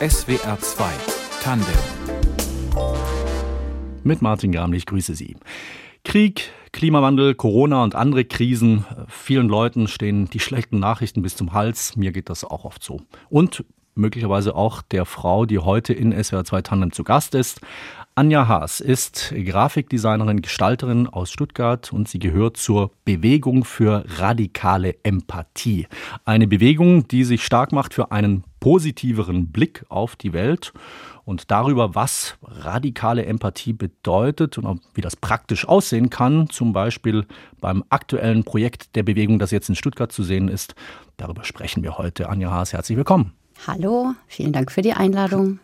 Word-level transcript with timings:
SWR 0.00 0.58
2 0.58 0.90
Tandem. 1.40 1.72
Mit 4.02 4.22
Martin 4.22 4.50
Gramlich, 4.50 4.78
ich 4.78 4.86
grüße 4.86 5.14
Sie. 5.14 5.36
Krieg, 6.02 6.50
Klimawandel, 6.72 7.36
Corona 7.36 7.84
und 7.84 7.94
andere 7.94 8.24
Krisen. 8.24 8.84
Vielen 9.08 9.48
Leuten 9.48 9.86
stehen 9.86 10.28
die 10.28 10.40
schlechten 10.40 10.80
Nachrichten 10.80 11.22
bis 11.22 11.36
zum 11.36 11.52
Hals. 11.52 11.96
Mir 11.96 12.10
geht 12.10 12.28
das 12.28 12.42
auch 12.42 12.64
oft 12.64 12.82
so. 12.82 13.02
Und 13.30 13.64
möglicherweise 13.94 14.56
auch 14.56 14.82
der 14.82 15.06
Frau, 15.06 15.46
die 15.46 15.60
heute 15.60 15.92
in 15.92 16.12
SWR 16.12 16.44
2 16.44 16.62
Tandem 16.62 16.90
zu 16.90 17.04
Gast 17.04 17.36
ist. 17.36 17.60
Anja 18.16 18.46
Haas 18.46 18.78
ist 18.78 19.34
Grafikdesignerin, 19.36 20.40
Gestalterin 20.40 21.08
aus 21.08 21.32
Stuttgart 21.32 21.92
und 21.92 22.08
sie 22.08 22.20
gehört 22.20 22.56
zur 22.56 22.92
Bewegung 23.04 23.64
für 23.64 24.04
radikale 24.06 24.94
Empathie. 25.02 25.88
Eine 26.24 26.46
Bewegung, 26.46 27.08
die 27.08 27.24
sich 27.24 27.44
stark 27.44 27.72
macht 27.72 27.92
für 27.92 28.12
einen 28.12 28.44
positiveren 28.60 29.48
Blick 29.50 29.84
auf 29.88 30.14
die 30.14 30.32
Welt 30.32 30.72
und 31.24 31.50
darüber, 31.50 31.96
was 31.96 32.36
radikale 32.42 33.26
Empathie 33.26 33.72
bedeutet 33.72 34.58
und 34.58 34.80
wie 34.94 35.00
das 35.00 35.16
praktisch 35.16 35.66
aussehen 35.66 36.08
kann, 36.08 36.48
zum 36.48 36.72
Beispiel 36.72 37.26
beim 37.60 37.82
aktuellen 37.88 38.44
Projekt 38.44 38.94
der 38.94 39.02
Bewegung, 39.02 39.40
das 39.40 39.50
jetzt 39.50 39.68
in 39.68 39.74
Stuttgart 39.74 40.12
zu 40.12 40.22
sehen 40.22 40.46
ist. 40.46 40.76
Darüber 41.16 41.42
sprechen 41.42 41.82
wir 41.82 41.98
heute. 41.98 42.28
Anja 42.28 42.52
Haas, 42.52 42.74
herzlich 42.74 42.96
willkommen. 42.96 43.32
Hallo, 43.66 44.14
vielen 44.26 44.52
Dank 44.52 44.70
für 44.70 44.82
die 44.82 44.92
Einladung. 44.92 45.58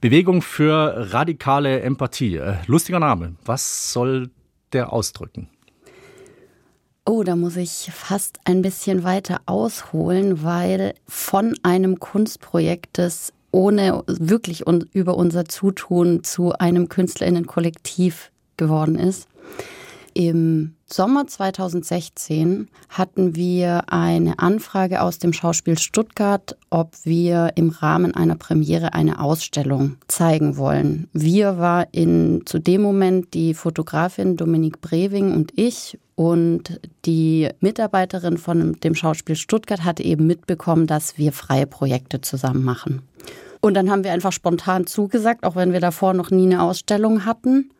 Bewegung 0.00 0.42
für 0.42 1.12
radikale 1.12 1.80
Empathie. 1.80 2.36
Äh, 2.36 2.56
lustiger 2.66 3.00
Name. 3.00 3.34
Was 3.44 3.92
soll 3.92 4.30
der 4.72 4.92
ausdrücken? 4.92 5.48
Oh, 7.06 7.22
da 7.22 7.34
muss 7.34 7.56
ich 7.56 7.90
fast 7.92 8.38
ein 8.44 8.62
bisschen 8.62 9.04
weiter 9.04 9.40
ausholen, 9.46 10.44
weil 10.44 10.94
von 11.08 11.54
einem 11.62 11.98
Kunstprojekt, 11.98 12.98
das 12.98 13.32
ohne 13.50 14.04
wirklich 14.06 14.64
über 14.92 15.16
unser 15.16 15.46
Zutun 15.46 16.22
zu 16.22 16.52
einem 16.52 16.88
Künstlerinnenkollektiv 16.88 18.30
geworden 18.56 18.96
ist, 18.96 19.26
im 20.14 20.74
Sommer 20.86 21.26
2016 21.26 22.68
hatten 22.88 23.36
wir 23.36 23.92
eine 23.92 24.38
Anfrage 24.38 25.02
aus 25.02 25.18
dem 25.18 25.32
Schauspiel 25.32 25.78
Stuttgart, 25.78 26.56
ob 26.68 26.94
wir 27.04 27.52
im 27.54 27.70
Rahmen 27.70 28.14
einer 28.14 28.36
Premiere 28.36 28.92
eine 28.92 29.20
Ausstellung 29.20 29.96
zeigen 30.08 30.56
wollen. 30.56 31.08
Wir 31.12 31.58
war 31.58 31.86
in 31.92 32.42
zu 32.44 32.58
dem 32.58 32.82
Moment 32.82 33.34
die 33.34 33.54
Fotografin 33.54 34.36
Dominique 34.36 34.80
Breving 34.80 35.32
und 35.32 35.52
ich 35.56 35.98
und 36.16 36.80
die 37.06 37.48
Mitarbeiterin 37.60 38.36
von 38.36 38.74
dem 38.84 38.94
Schauspiel 38.94 39.36
Stuttgart 39.36 39.84
hatte 39.84 40.02
eben 40.02 40.26
mitbekommen, 40.26 40.86
dass 40.86 41.18
wir 41.18 41.32
freie 41.32 41.66
Projekte 41.66 42.20
zusammen 42.20 42.64
machen. 42.64 43.02
Und 43.60 43.74
dann 43.74 43.90
haben 43.90 44.04
wir 44.04 44.12
einfach 44.12 44.32
spontan 44.32 44.86
zugesagt, 44.86 45.44
auch 45.44 45.54
wenn 45.56 45.72
wir 45.72 45.80
davor 45.80 46.14
noch 46.14 46.30
nie 46.30 46.46
eine 46.46 46.62
Ausstellung 46.62 47.24
hatten 47.24 47.70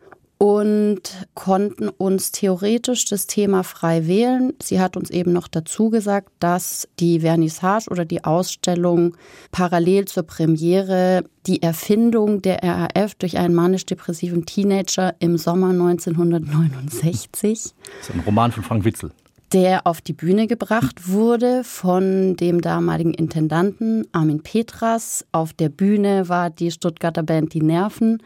und 0.42 1.02
konnten 1.34 1.90
uns 1.90 2.32
theoretisch 2.32 3.04
das 3.04 3.26
Thema 3.26 3.62
frei 3.62 4.06
wählen. 4.06 4.54
Sie 4.62 4.80
hat 4.80 4.96
uns 4.96 5.10
eben 5.10 5.34
noch 5.34 5.48
dazu 5.48 5.90
gesagt, 5.90 6.30
dass 6.38 6.88
die 6.98 7.20
Vernissage 7.20 7.90
oder 7.90 8.06
die 8.06 8.24
Ausstellung 8.24 9.18
parallel 9.52 10.06
zur 10.06 10.22
Premiere 10.22 11.24
die 11.46 11.60
Erfindung 11.60 12.40
der 12.40 12.60
RAF 12.62 13.16
durch 13.16 13.36
einen 13.36 13.54
manisch-depressiven 13.54 14.46
Teenager 14.46 15.14
im 15.18 15.36
Sommer 15.36 15.70
1969. 15.70 17.74
Das 17.98 18.08
ist 18.08 18.14
ein 18.14 18.20
Roman 18.20 18.50
von 18.50 18.64
Frank 18.64 18.84
Witzel 18.84 19.12
der 19.52 19.84
auf 19.84 20.00
die 20.00 20.12
Bühne 20.12 20.46
gebracht 20.46 21.08
wurde 21.08 21.64
von 21.64 22.36
dem 22.36 22.60
damaligen 22.60 23.12
Intendanten 23.12 24.06
Armin 24.12 24.44
Petras. 24.44 25.26
Auf 25.32 25.52
der 25.52 25.70
Bühne 25.70 26.28
war 26.28 26.50
die 26.50 26.70
Stuttgarter 26.70 27.24
Band 27.24 27.52
Die 27.52 27.60
Nerven 27.60 28.22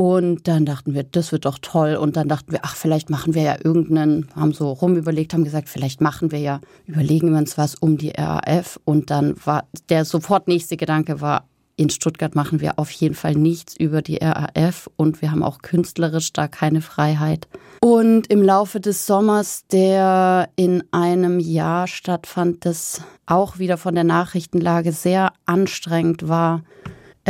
und 0.00 0.48
dann 0.48 0.64
dachten 0.64 0.94
wir, 0.94 1.02
das 1.02 1.30
wird 1.30 1.44
doch 1.44 1.58
toll. 1.60 1.94
Und 1.94 2.16
dann 2.16 2.26
dachten 2.26 2.52
wir, 2.52 2.60
ach, 2.62 2.74
vielleicht 2.74 3.10
machen 3.10 3.34
wir 3.34 3.42
ja 3.42 3.56
irgendeinen, 3.62 4.28
haben 4.34 4.54
so 4.54 4.72
rumüberlegt, 4.72 5.34
haben 5.34 5.44
gesagt, 5.44 5.68
vielleicht 5.68 6.00
machen 6.00 6.32
wir 6.32 6.38
ja, 6.38 6.62
überlegen 6.86 7.32
wir 7.32 7.38
uns 7.38 7.58
was 7.58 7.74
um 7.74 7.98
die 7.98 8.08
RAF. 8.08 8.80
Und 8.86 9.10
dann 9.10 9.34
war 9.44 9.66
der 9.90 10.06
sofort 10.06 10.48
nächste 10.48 10.78
Gedanke 10.78 11.20
war, 11.20 11.44
in 11.76 11.90
Stuttgart 11.90 12.34
machen 12.34 12.62
wir 12.62 12.78
auf 12.78 12.90
jeden 12.90 13.14
Fall 13.14 13.34
nichts 13.34 13.76
über 13.76 14.00
die 14.00 14.16
RAF 14.22 14.88
und 14.96 15.20
wir 15.20 15.32
haben 15.32 15.42
auch 15.42 15.60
künstlerisch 15.60 16.32
da 16.32 16.48
keine 16.48 16.80
Freiheit. 16.80 17.46
Und 17.82 18.26
im 18.28 18.42
Laufe 18.42 18.80
des 18.80 19.04
Sommers, 19.04 19.66
der 19.70 20.48
in 20.56 20.82
einem 20.92 21.40
Jahr 21.40 21.86
stattfand, 21.86 22.64
das 22.64 23.02
auch 23.26 23.58
wieder 23.58 23.76
von 23.76 23.94
der 23.94 24.04
Nachrichtenlage 24.04 24.92
sehr 24.92 25.34
anstrengend 25.44 26.26
war, 26.26 26.62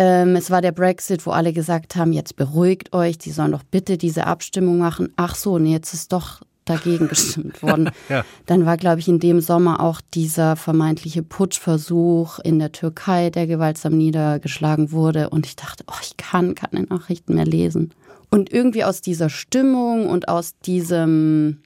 ähm, 0.00 0.34
es 0.34 0.50
war 0.50 0.62
der 0.62 0.72
Brexit, 0.72 1.26
wo 1.26 1.30
alle 1.30 1.52
gesagt 1.52 1.94
haben, 1.94 2.14
jetzt 2.14 2.34
beruhigt 2.34 2.94
euch, 2.94 3.18
die 3.18 3.32
sollen 3.32 3.52
doch 3.52 3.62
bitte 3.62 3.98
diese 3.98 4.26
Abstimmung 4.26 4.78
machen. 4.78 5.12
Ach 5.16 5.34
so, 5.34 5.58
nee, 5.58 5.72
jetzt 5.72 5.92
ist 5.92 6.14
doch 6.14 6.40
dagegen 6.64 7.06
gestimmt 7.06 7.62
worden. 7.62 7.90
ja. 8.08 8.24
Dann 8.46 8.64
war, 8.64 8.78
glaube 8.78 9.00
ich, 9.00 9.08
in 9.08 9.20
dem 9.20 9.42
Sommer 9.42 9.80
auch 9.80 10.00
dieser 10.14 10.56
vermeintliche 10.56 11.22
Putschversuch 11.22 12.38
in 12.38 12.58
der 12.58 12.72
Türkei, 12.72 13.28
der 13.28 13.46
gewaltsam 13.46 13.98
niedergeschlagen 13.98 14.90
wurde. 14.90 15.28
Und 15.28 15.44
ich 15.44 15.56
dachte, 15.56 15.84
oh, 15.86 16.00
ich 16.00 16.16
kann 16.16 16.54
keine 16.54 16.84
Nachrichten 16.84 17.34
mehr 17.34 17.44
lesen. 17.44 17.92
Und 18.30 18.50
irgendwie 18.50 18.84
aus 18.84 19.02
dieser 19.02 19.28
Stimmung 19.28 20.08
und 20.08 20.28
aus 20.28 20.54
diesem 20.60 21.58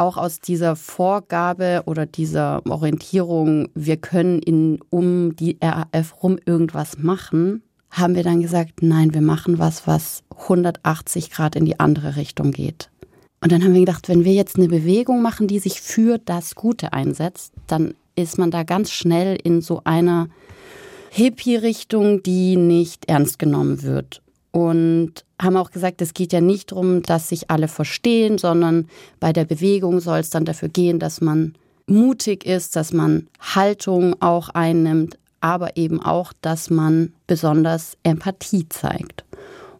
auch 0.00 0.16
aus 0.16 0.40
dieser 0.40 0.76
Vorgabe 0.76 1.82
oder 1.84 2.06
dieser 2.06 2.62
Orientierung, 2.66 3.68
wir 3.74 3.98
können 3.98 4.40
in, 4.40 4.80
um 4.88 5.36
die 5.36 5.58
RAF 5.62 6.22
rum 6.22 6.38
irgendwas 6.46 6.98
machen, 6.98 7.62
haben 7.90 8.14
wir 8.14 8.22
dann 8.22 8.40
gesagt, 8.40 8.82
nein, 8.82 9.12
wir 9.12 9.20
machen 9.20 9.58
was, 9.58 9.86
was 9.86 10.22
180 10.42 11.30
Grad 11.30 11.54
in 11.54 11.66
die 11.66 11.78
andere 11.78 12.16
Richtung 12.16 12.50
geht. 12.50 12.90
Und 13.42 13.52
dann 13.52 13.62
haben 13.62 13.74
wir 13.74 13.80
gedacht, 13.80 14.08
wenn 14.08 14.24
wir 14.24 14.32
jetzt 14.32 14.56
eine 14.56 14.68
Bewegung 14.68 15.22
machen, 15.22 15.48
die 15.48 15.58
sich 15.58 15.80
für 15.80 16.18
das 16.18 16.54
Gute 16.54 16.92
einsetzt, 16.92 17.52
dann 17.66 17.94
ist 18.16 18.38
man 18.38 18.50
da 18.50 18.62
ganz 18.62 18.90
schnell 18.90 19.38
in 19.42 19.60
so 19.60 19.82
einer 19.84 20.28
Hippie-Richtung, 21.10 22.22
die 22.22 22.56
nicht 22.56 23.08
ernst 23.08 23.38
genommen 23.38 23.82
wird. 23.82 24.22
Und 24.52 25.24
haben 25.40 25.56
auch 25.56 25.70
gesagt, 25.70 26.02
es 26.02 26.14
geht 26.14 26.32
ja 26.32 26.40
nicht 26.40 26.72
darum, 26.72 27.02
dass 27.02 27.28
sich 27.28 27.50
alle 27.50 27.68
verstehen, 27.68 28.38
sondern 28.38 28.88
bei 29.18 29.32
der 29.32 29.44
Bewegung 29.44 30.00
soll 30.00 30.18
es 30.18 30.30
dann 30.30 30.44
dafür 30.44 30.68
gehen, 30.68 30.98
dass 30.98 31.20
man 31.20 31.54
mutig 31.86 32.46
ist, 32.46 32.76
dass 32.76 32.92
man 32.92 33.26
Haltung 33.40 34.14
auch 34.20 34.50
einnimmt, 34.50 35.18
aber 35.40 35.76
eben 35.76 36.00
auch, 36.00 36.32
dass 36.42 36.70
man 36.70 37.12
besonders 37.26 37.96
Empathie 38.02 38.68
zeigt. 38.68 39.24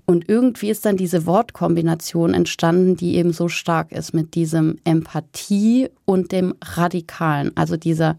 Und 0.07 0.29
irgendwie 0.29 0.71
ist 0.71 0.85
dann 0.87 0.97
diese 0.97 1.25
Wortkombination 1.25 2.35
entstanden, 2.35 2.97
die 2.97 3.15
eben 3.15 3.33
so 3.33 3.47
stark 3.49 3.93
ist 3.93 4.13
mit 4.13 4.35
diesem 4.35 4.79
Empathie 4.83 5.89
und 6.05 6.33
dem 6.33 6.55
Radikalen. 6.61 7.57
Also 7.57 7.77
dieser 7.77 8.17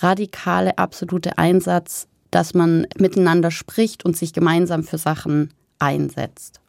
radikale, 0.00 0.78
absolute 0.78 1.38
Einsatz, 1.38 2.08
dass 2.32 2.54
man 2.54 2.88
miteinander 2.98 3.52
spricht 3.52 4.04
und 4.04 4.16
sich 4.16 4.32
gemeinsam 4.32 4.82
für 4.82 4.98
Sachen 4.98 5.50
einsetzt. 5.78 6.60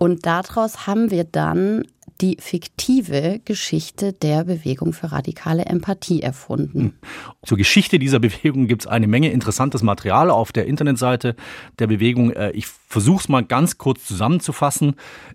Und 0.00 0.24
daraus 0.24 0.86
haben 0.86 1.10
wir 1.10 1.24
dann 1.24 1.84
die 2.22 2.38
fiktive 2.40 3.42
Geschichte 3.44 4.14
der 4.14 4.44
Bewegung 4.44 4.94
für 4.94 5.12
radikale 5.12 5.66
Empathie 5.66 6.22
erfunden. 6.22 6.80
Hm. 6.80 6.92
Zur 7.44 7.58
Geschichte 7.58 7.98
dieser 7.98 8.18
Bewegung 8.18 8.66
gibt 8.66 8.82
es 8.82 8.86
eine 8.86 9.06
Menge 9.06 9.30
interessantes 9.30 9.82
Material 9.82 10.30
auf 10.30 10.52
der 10.52 10.64
Internetseite 10.64 11.36
der 11.78 11.86
Bewegung. 11.86 12.32
Äh, 12.32 12.52
ich 12.52 12.66
versuche 12.66 13.20
es 13.20 13.28
mal 13.28 13.44
ganz 13.44 13.76
kurz 13.76 14.06
zusammenzufassen. 14.06 14.94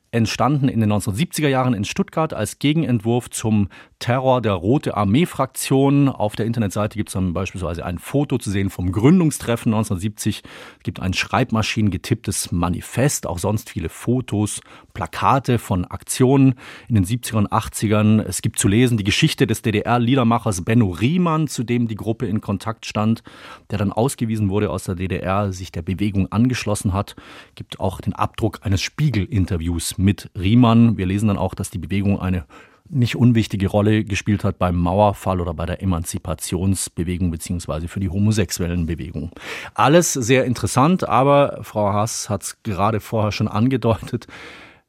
Entstanden 0.10 0.68
in 0.68 0.80
den 0.80 0.92
1970er 0.92 1.48
Jahren 1.48 1.76
in 1.76 1.86
Stuttgart 1.86 2.34
als 2.34 2.58
Gegenentwurf 2.58 3.30
zum 3.30 3.70
Terror 4.00 4.42
der 4.42 4.54
Rote 4.54 4.98
Armee-Fraktion. 4.98 6.10
Auf 6.10 6.36
der 6.36 6.46
Internetseite 6.46 6.98
gibt 6.98 7.10
es 7.10 7.14
dann 7.14 7.34
beispielsweise 7.34 7.86
ein 7.86 7.98
Foto 7.98 8.38
zu 8.38 8.52
sehen 8.52 8.70
vom 8.70 8.92
Gründungstreffen 8.92 9.74
1970. 9.74 10.44
Es 10.78 10.84
gibt 10.84 11.00
ein 11.00 11.14
schreibmaschinengetipptes 11.14 12.52
Manifest, 12.52 13.26
auch 13.26 13.40
sonst 13.40 13.70
viele 13.70 13.90
Fotos, 13.90 14.62
Plakate 14.94 15.60
von 15.60 15.86
Aktionen 15.86 16.56
in 16.88 16.96
den 16.96 17.06
70er 17.06 17.38
und 17.38 17.52
80ern. 17.52 18.22
Es 18.22 18.42
gibt 18.42 18.60
zu 18.60 18.68
lesen 18.68 18.98
die 18.98 19.04
Geschichte 19.04 19.48
des 19.48 19.62
DDR-Liedermachers 19.62 20.64
Benno 20.64 20.90
Riemann, 20.90 21.48
zu 21.48 21.64
dem 21.64 21.88
die 21.88 21.96
Gruppe 21.96 22.28
in 22.28 22.42
Kontakt 22.42 22.86
stand, 22.86 23.24
der 23.72 23.78
dann 23.78 23.92
ausgewiesen 23.92 24.50
wurde 24.50 24.70
aus 24.70 24.84
der 24.84 24.96
DDR, 24.96 25.54
sich 25.54 25.72
der 25.72 25.82
Bewegung 25.82 26.32
angeschlossen 26.32 26.94
hat. 26.94 27.16
Es 27.50 27.56
Gibt 27.56 27.80
auch 27.80 28.02
den 28.02 28.14
Abdruck 28.14 28.60
eines 28.64 28.82
Spiegel-Interviews 28.82 29.98
mit 29.98 30.30
Riemann. 30.38 30.98
Wir 30.98 31.06
lesen 31.06 31.30
dann 31.30 31.38
auch, 31.38 31.56
dass 31.56 31.70
die 31.70 31.80
Bewegung 31.80 32.20
eine 32.20 32.46
nicht 32.90 33.16
unwichtige 33.16 33.68
Rolle 33.68 34.04
gespielt 34.04 34.44
hat 34.44 34.60
beim 34.60 34.76
Mauerfall 34.76 35.42
oder 35.42 35.54
bei 35.54 35.66
der 35.66 35.82
Emanzipationsbewegung 35.82 37.32
beziehungsweise 37.32 37.88
für 37.88 38.00
die 38.00 38.10
homosexuellen 38.10 38.86
Bewegung. 38.86 39.32
Alles 39.74 40.14
sehr 40.14 40.46
interessant, 40.46 41.08
aber 41.08 41.60
Frau 41.64 41.92
Haas 41.92 42.30
hat 42.30 42.44
es 42.44 42.64
gerade 42.64 43.00
vorher 43.00 43.32
schon 43.32 43.48
angedeutet. 43.48 44.28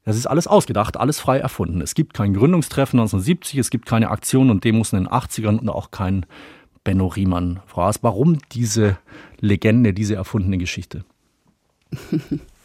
Das 0.04 0.16
ist 0.16 0.26
alles 0.26 0.46
ausgedacht, 0.46 0.96
alles 0.96 1.18
frei 1.18 1.38
erfunden. 1.38 1.80
Es 1.80 1.94
gibt 1.94 2.14
kein 2.14 2.34
Gründungstreffen 2.34 3.00
1970, 3.00 3.58
es 3.58 3.70
gibt 3.70 3.86
keine 3.86 4.10
Aktionen 4.10 4.50
und 4.50 4.62
Demos 4.62 4.92
in 4.92 5.00
den 5.00 5.08
80ern 5.08 5.58
und 5.58 5.68
auch 5.68 5.90
kein 5.90 6.26
Benno 6.84 7.08
Riemann. 7.08 7.60
Frau 7.66 7.82
Haas, 7.82 8.02
warum 8.02 8.38
diese 8.52 8.98
Legende, 9.40 9.92
diese 9.92 10.14
erfundene 10.14 10.58
Geschichte? 10.58 11.04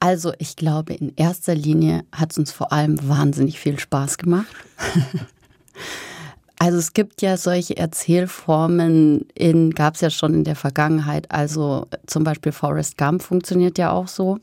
Also 0.00 0.32
ich 0.38 0.56
glaube, 0.56 0.94
in 0.94 1.12
erster 1.16 1.54
Linie 1.54 2.04
hat 2.12 2.32
es 2.32 2.38
uns 2.38 2.52
vor 2.52 2.72
allem 2.72 2.96
wahnsinnig 3.08 3.58
viel 3.58 3.78
Spaß 3.78 4.18
gemacht. 4.18 4.46
also 6.58 6.78
es 6.78 6.92
gibt 6.92 7.20
ja 7.20 7.36
solche 7.36 7.76
Erzählformen, 7.76 9.26
gab 9.74 9.96
es 9.96 10.00
ja 10.00 10.10
schon 10.10 10.34
in 10.34 10.44
der 10.44 10.56
Vergangenheit. 10.56 11.30
Also 11.30 11.86
zum 12.06 12.22
Beispiel 12.22 12.52
Forrest 12.52 12.96
Gump 12.96 13.22
funktioniert 13.22 13.78
ja 13.78 13.90
auch 13.90 14.08
so 14.08 14.38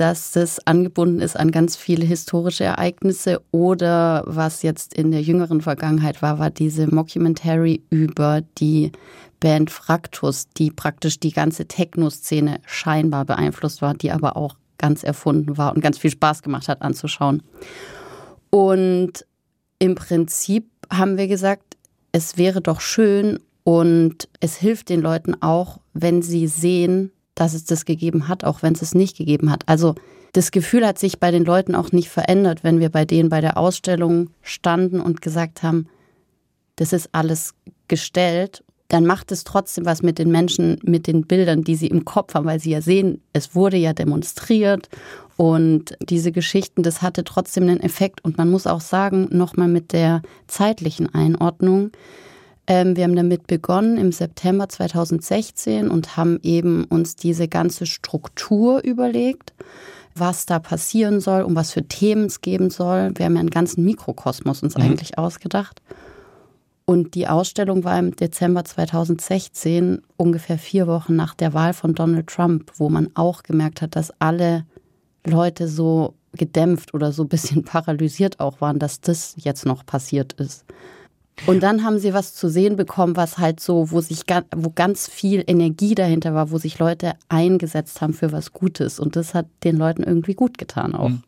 dass 0.00 0.32
das 0.32 0.66
angebunden 0.66 1.20
ist 1.20 1.38
an 1.38 1.50
ganz 1.50 1.76
viele 1.76 2.06
historische 2.06 2.64
Ereignisse 2.64 3.42
oder 3.50 4.22
was 4.24 4.62
jetzt 4.62 4.94
in 4.94 5.10
der 5.10 5.20
jüngeren 5.20 5.60
Vergangenheit 5.60 6.22
war, 6.22 6.38
war 6.38 6.48
diese 6.48 6.86
Mockumentary 6.86 7.82
über 7.90 8.40
die 8.56 8.92
Band 9.40 9.70
Fraktus, 9.70 10.48
die 10.56 10.70
praktisch 10.70 11.20
die 11.20 11.32
ganze 11.32 11.66
Techno-Szene 11.66 12.60
scheinbar 12.64 13.26
beeinflusst 13.26 13.82
war, 13.82 13.92
die 13.92 14.10
aber 14.10 14.38
auch 14.38 14.54
ganz 14.80 15.04
erfunden 15.04 15.58
war 15.58 15.74
und 15.74 15.82
ganz 15.82 15.98
viel 15.98 16.10
Spaß 16.10 16.42
gemacht 16.42 16.68
hat 16.68 16.82
anzuschauen. 16.82 17.42
Und 18.50 19.26
im 19.78 19.94
Prinzip 19.94 20.68
haben 20.90 21.16
wir 21.16 21.28
gesagt, 21.28 21.76
es 22.12 22.36
wäre 22.36 22.60
doch 22.60 22.80
schön 22.80 23.38
und 23.62 24.28
es 24.40 24.56
hilft 24.56 24.88
den 24.88 25.00
Leuten 25.00 25.40
auch, 25.40 25.80
wenn 25.92 26.22
sie 26.22 26.48
sehen, 26.48 27.12
dass 27.34 27.54
es 27.54 27.64
das 27.64 27.84
gegeben 27.84 28.26
hat, 28.26 28.42
auch 28.44 28.62
wenn 28.62 28.72
es 28.72 28.82
es 28.82 28.94
nicht 28.94 29.16
gegeben 29.16 29.50
hat. 29.50 29.68
Also 29.68 29.94
das 30.32 30.50
Gefühl 30.50 30.86
hat 30.86 30.98
sich 30.98 31.20
bei 31.20 31.30
den 31.30 31.44
Leuten 31.44 31.74
auch 31.74 31.92
nicht 31.92 32.08
verändert, 32.08 32.64
wenn 32.64 32.80
wir 32.80 32.88
bei 32.88 33.04
denen 33.04 33.28
bei 33.28 33.40
der 33.40 33.56
Ausstellung 33.56 34.30
standen 34.42 35.00
und 35.00 35.22
gesagt 35.22 35.62
haben, 35.62 35.86
das 36.76 36.92
ist 36.92 37.10
alles 37.12 37.54
gestellt, 37.88 38.64
dann 38.90 39.06
macht 39.06 39.32
es 39.32 39.44
trotzdem 39.44 39.86
was 39.86 40.02
mit 40.02 40.18
den 40.18 40.30
Menschen, 40.30 40.78
mit 40.82 41.06
den 41.06 41.22
Bildern, 41.22 41.62
die 41.62 41.76
sie 41.76 41.86
im 41.86 42.04
Kopf 42.04 42.34
haben, 42.34 42.44
weil 42.44 42.60
sie 42.60 42.72
ja 42.72 42.82
sehen, 42.82 43.22
es 43.32 43.54
wurde 43.54 43.76
ja 43.76 43.92
demonstriert 43.92 44.88
und 45.36 45.96
diese 46.02 46.32
Geschichten, 46.32 46.82
das 46.82 47.00
hatte 47.00 47.24
trotzdem 47.24 47.62
einen 47.62 47.80
Effekt. 47.80 48.22
Und 48.22 48.36
man 48.36 48.50
muss 48.50 48.66
auch 48.66 48.82
sagen, 48.82 49.28
nochmal 49.30 49.68
mit 49.68 49.92
der 49.94 50.20
zeitlichen 50.48 51.14
Einordnung, 51.14 51.92
ähm, 52.66 52.94
wir 52.94 53.04
haben 53.04 53.16
damit 53.16 53.46
begonnen 53.46 53.96
im 53.96 54.12
September 54.12 54.68
2016 54.68 55.88
und 55.88 56.16
haben 56.16 56.40
eben 56.42 56.84
uns 56.84 57.16
diese 57.16 57.48
ganze 57.48 57.86
Struktur 57.86 58.84
überlegt, 58.84 59.54
was 60.14 60.44
da 60.44 60.58
passieren 60.58 61.20
soll, 61.20 61.42
um 61.42 61.56
was 61.56 61.72
für 61.72 61.88
Themen 61.88 62.26
es 62.26 62.42
geben 62.42 62.68
soll. 62.68 63.12
Wir 63.14 63.24
haben 63.24 63.34
ja 63.34 63.40
einen 63.40 63.50
ganzen 63.50 63.84
Mikrokosmos 63.84 64.62
uns 64.62 64.76
mhm. 64.76 64.82
eigentlich 64.82 65.16
ausgedacht. 65.16 65.80
Und 66.90 67.14
die 67.14 67.28
Ausstellung 67.28 67.84
war 67.84 67.96
im 68.00 68.16
Dezember 68.16 68.64
2016, 68.64 70.02
ungefähr 70.16 70.58
vier 70.58 70.88
Wochen 70.88 71.14
nach 71.14 71.34
der 71.34 71.54
Wahl 71.54 71.72
von 71.72 71.94
Donald 71.94 72.26
Trump, 72.26 72.72
wo 72.78 72.88
man 72.88 73.10
auch 73.14 73.44
gemerkt 73.44 73.80
hat, 73.80 73.94
dass 73.94 74.12
alle 74.18 74.66
Leute 75.24 75.68
so 75.68 76.14
gedämpft 76.32 76.92
oder 76.92 77.12
so 77.12 77.22
ein 77.22 77.28
bisschen 77.28 77.62
paralysiert 77.64 78.40
auch 78.40 78.60
waren, 78.60 78.80
dass 78.80 79.00
das 79.00 79.34
jetzt 79.36 79.66
noch 79.66 79.86
passiert 79.86 80.32
ist. 80.32 80.64
Und 81.46 81.62
dann 81.62 81.84
haben 81.84 82.00
sie 82.00 82.12
was 82.12 82.34
zu 82.34 82.48
sehen 82.48 82.74
bekommen, 82.74 83.14
was 83.14 83.38
halt 83.38 83.60
so, 83.60 83.92
wo 83.92 84.00
sich 84.00 84.24
wo 84.56 84.72
ganz 84.74 85.06
viel 85.06 85.44
Energie 85.46 85.94
dahinter 85.94 86.34
war, 86.34 86.50
wo 86.50 86.58
sich 86.58 86.80
Leute 86.80 87.12
eingesetzt 87.28 88.00
haben 88.00 88.14
für 88.14 88.32
was 88.32 88.52
Gutes. 88.52 88.98
Und 88.98 89.14
das 89.14 89.32
hat 89.32 89.46
den 89.62 89.76
Leuten 89.76 90.02
irgendwie 90.02 90.34
gut 90.34 90.58
getan 90.58 90.96
auch. 90.96 91.10
Mhm. 91.10 91.22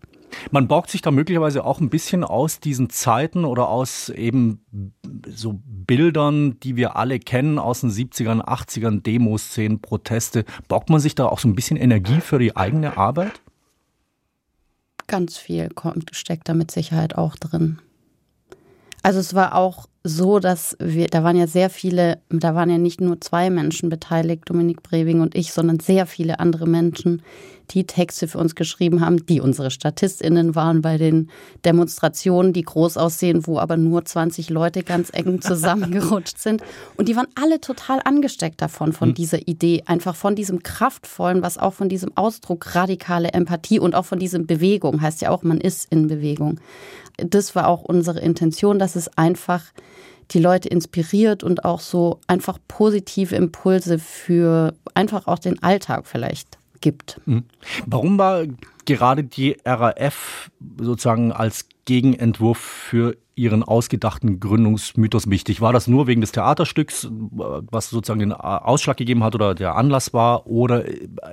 Man 0.50 0.68
borgt 0.68 0.90
sich 0.90 1.02
da 1.02 1.10
möglicherweise 1.10 1.64
auch 1.64 1.80
ein 1.80 1.90
bisschen 1.90 2.24
aus 2.24 2.60
diesen 2.60 2.90
Zeiten 2.90 3.44
oder 3.44 3.68
aus 3.68 4.08
eben 4.08 4.64
so 5.28 5.60
Bildern, 5.64 6.58
die 6.60 6.76
wir 6.76 6.96
alle 6.96 7.18
kennen 7.18 7.58
aus 7.58 7.80
den 7.80 7.90
70ern, 7.90 8.40
80ern, 8.42 9.02
Demoszenen, 9.02 9.80
Proteste. 9.80 10.44
Borgt 10.68 10.90
man 10.90 11.00
sich 11.00 11.14
da 11.14 11.26
auch 11.26 11.38
so 11.38 11.48
ein 11.48 11.54
bisschen 11.54 11.76
Energie 11.76 12.20
für 12.20 12.38
die 12.38 12.56
eigene 12.56 12.96
Arbeit? 12.96 13.40
Ganz 15.06 15.36
viel 15.36 15.68
kommt, 15.68 16.14
steckt 16.14 16.48
da 16.48 16.54
mit 16.54 16.70
Sicherheit 16.70 17.16
auch 17.16 17.36
drin. 17.36 17.78
Also 19.02 19.18
es 19.18 19.34
war 19.34 19.54
auch 19.56 19.86
so, 20.04 20.40
dass 20.40 20.76
wir, 20.80 21.06
da 21.06 21.22
waren 21.22 21.36
ja 21.36 21.46
sehr 21.46 21.70
viele, 21.70 22.18
da 22.28 22.54
waren 22.54 22.70
ja 22.70 22.78
nicht 22.78 23.00
nur 23.00 23.20
zwei 23.20 23.50
Menschen 23.50 23.88
beteiligt, 23.88 24.42
Dominik 24.46 24.82
Breving 24.82 25.20
und 25.20 25.36
ich, 25.36 25.52
sondern 25.52 25.78
sehr 25.78 26.06
viele 26.06 26.40
andere 26.40 26.66
Menschen, 26.66 27.22
die 27.70 27.84
Texte 27.84 28.26
für 28.26 28.38
uns 28.38 28.54
geschrieben 28.54 29.00
haben, 29.00 29.24
die 29.26 29.40
unsere 29.40 29.70
StatistInnen 29.70 30.54
waren 30.54 30.82
bei 30.82 30.98
den 30.98 31.30
Demonstrationen, 31.64 32.52
die 32.52 32.62
groß 32.62 32.96
aussehen, 32.96 33.46
wo 33.46 33.58
aber 33.58 33.76
nur 33.76 34.04
20 34.04 34.50
Leute 34.50 34.82
ganz 34.82 35.10
eng 35.12 35.40
zusammengerutscht 35.40 36.38
sind. 36.38 36.62
Und 36.96 37.08
die 37.08 37.16
waren 37.16 37.28
alle 37.40 37.60
total 37.60 38.00
angesteckt 38.04 38.60
davon, 38.60 38.92
von 38.92 39.10
mhm. 39.10 39.14
dieser 39.14 39.46
Idee, 39.46 39.84
einfach 39.86 40.16
von 40.16 40.34
diesem 40.34 40.62
kraftvollen, 40.62 41.42
was 41.42 41.58
auch 41.58 41.74
von 41.74 41.88
diesem 41.88 42.10
Ausdruck 42.16 42.74
radikale 42.74 43.32
Empathie 43.32 43.78
und 43.78 43.94
auch 43.94 44.04
von 44.04 44.18
diesem 44.18 44.46
Bewegung, 44.46 45.00
heißt 45.00 45.22
ja 45.22 45.30
auch, 45.30 45.42
man 45.42 45.60
ist 45.60 45.90
in 45.90 46.08
Bewegung. 46.08 46.60
Das 47.16 47.54
war 47.54 47.68
auch 47.68 47.82
unsere 47.82 48.20
Intention, 48.20 48.78
dass 48.78 48.96
es 48.96 49.16
einfach 49.16 49.62
die 50.32 50.38
Leute 50.38 50.68
inspiriert 50.68 51.42
und 51.42 51.64
auch 51.64 51.80
so 51.80 52.20
einfach 52.26 52.58
positive 52.68 53.34
Impulse 53.34 53.98
für 53.98 54.74
einfach 54.94 55.26
auch 55.26 55.38
den 55.38 55.62
Alltag 55.62 56.06
vielleicht 56.06 56.58
gibt. 56.82 57.20
Mhm. 57.24 57.44
Warum 57.86 58.18
war 58.18 58.44
gerade 58.84 59.24
die 59.24 59.56
RAF 59.64 60.50
sozusagen 60.78 61.32
als 61.32 61.68
Gegenentwurf 61.84 62.58
für 62.58 63.16
Ihren 63.34 63.62
ausgedachten 63.62 64.40
Gründungsmythos 64.40 65.30
wichtig? 65.30 65.62
War 65.62 65.72
das 65.72 65.88
nur 65.88 66.06
wegen 66.06 66.20
des 66.20 66.32
Theaterstücks, 66.32 67.08
was 67.10 67.88
sozusagen 67.88 68.20
den 68.20 68.32
Ausschlag 68.32 68.98
gegeben 68.98 69.24
hat 69.24 69.34
oder 69.34 69.54
der 69.54 69.76
Anlass 69.76 70.12
war? 70.12 70.46
Oder 70.46 70.84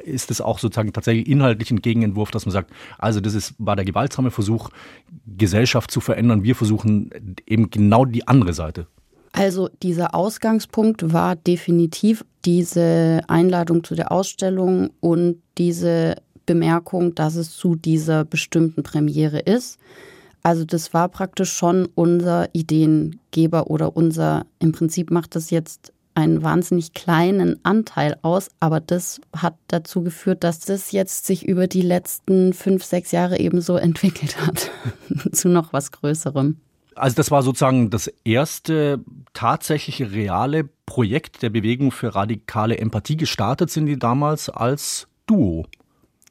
ist 0.05 0.31
es 0.31 0.39
auch 0.39 0.59
sozusagen 0.59 0.93
tatsächlich 0.93 1.27
inhaltlich 1.27 1.71
ein 1.71 1.81
Gegenentwurf, 1.81 2.31
dass 2.31 2.45
man 2.45 2.53
sagt, 2.53 2.71
also 2.97 3.19
das 3.19 3.33
ist, 3.33 3.53
war 3.57 3.75
der 3.75 3.85
gewaltsame 3.85 4.31
Versuch, 4.31 4.69
Gesellschaft 5.27 5.91
zu 5.91 5.99
verändern. 5.99 6.43
Wir 6.43 6.55
versuchen 6.55 7.35
eben 7.45 7.69
genau 7.69 8.05
die 8.05 8.27
andere 8.27 8.53
Seite. 8.53 8.87
Also 9.31 9.69
dieser 9.83 10.15
Ausgangspunkt 10.15 11.13
war 11.13 11.35
definitiv 11.35 12.25
diese 12.45 13.21
Einladung 13.27 13.83
zu 13.83 13.95
der 13.95 14.11
Ausstellung 14.11 14.89
und 14.99 15.41
diese 15.57 16.15
Bemerkung, 16.45 17.13
dass 17.13 17.35
es 17.35 17.55
zu 17.55 17.75
dieser 17.75 18.25
bestimmten 18.25 18.81
Premiere 18.81 19.39
ist. 19.39 19.77
Also 20.41 20.65
das 20.65 20.93
war 20.93 21.09
praktisch 21.09 21.51
schon 21.51 21.87
unser 21.95 22.49
Ideengeber 22.53 23.69
oder 23.69 23.95
unser, 23.95 24.45
im 24.59 24.71
Prinzip 24.71 25.11
macht 25.11 25.35
das 25.35 25.51
jetzt 25.51 25.93
einen 26.15 26.43
wahnsinnig 26.43 26.93
kleinen 26.93 27.63
Anteil 27.63 28.17
aus, 28.23 28.49
aber 28.59 28.79
das 28.79 29.21
hat 29.35 29.55
dazu 29.67 30.01
geführt, 30.01 30.43
dass 30.43 30.59
das 30.59 30.91
jetzt 30.91 31.25
sich 31.25 31.45
über 31.45 31.67
die 31.67 31.81
letzten 31.81 32.53
fünf, 32.53 32.83
sechs 32.83 33.11
Jahre 33.11 33.39
eben 33.39 33.61
so 33.61 33.75
entwickelt 33.77 34.41
hat 34.45 34.71
zu 35.31 35.49
noch 35.49 35.71
was 35.73 35.91
Größerem. 35.91 36.57
Also 36.99 37.15
das 37.15 37.31
war 37.31 37.43
sozusagen 37.43 37.89
das 37.89 38.07
erste 38.23 39.03
tatsächliche 39.33 40.11
reale 40.11 40.65
Projekt 40.85 41.41
der 41.41 41.49
Bewegung 41.49 41.91
für 41.91 42.13
radikale 42.13 42.77
Empathie. 42.77 43.15
Gestartet 43.15 43.69
sind 43.69 43.85
die 43.85 43.97
damals 43.97 44.49
als 44.49 45.07
Duo. 45.25 45.65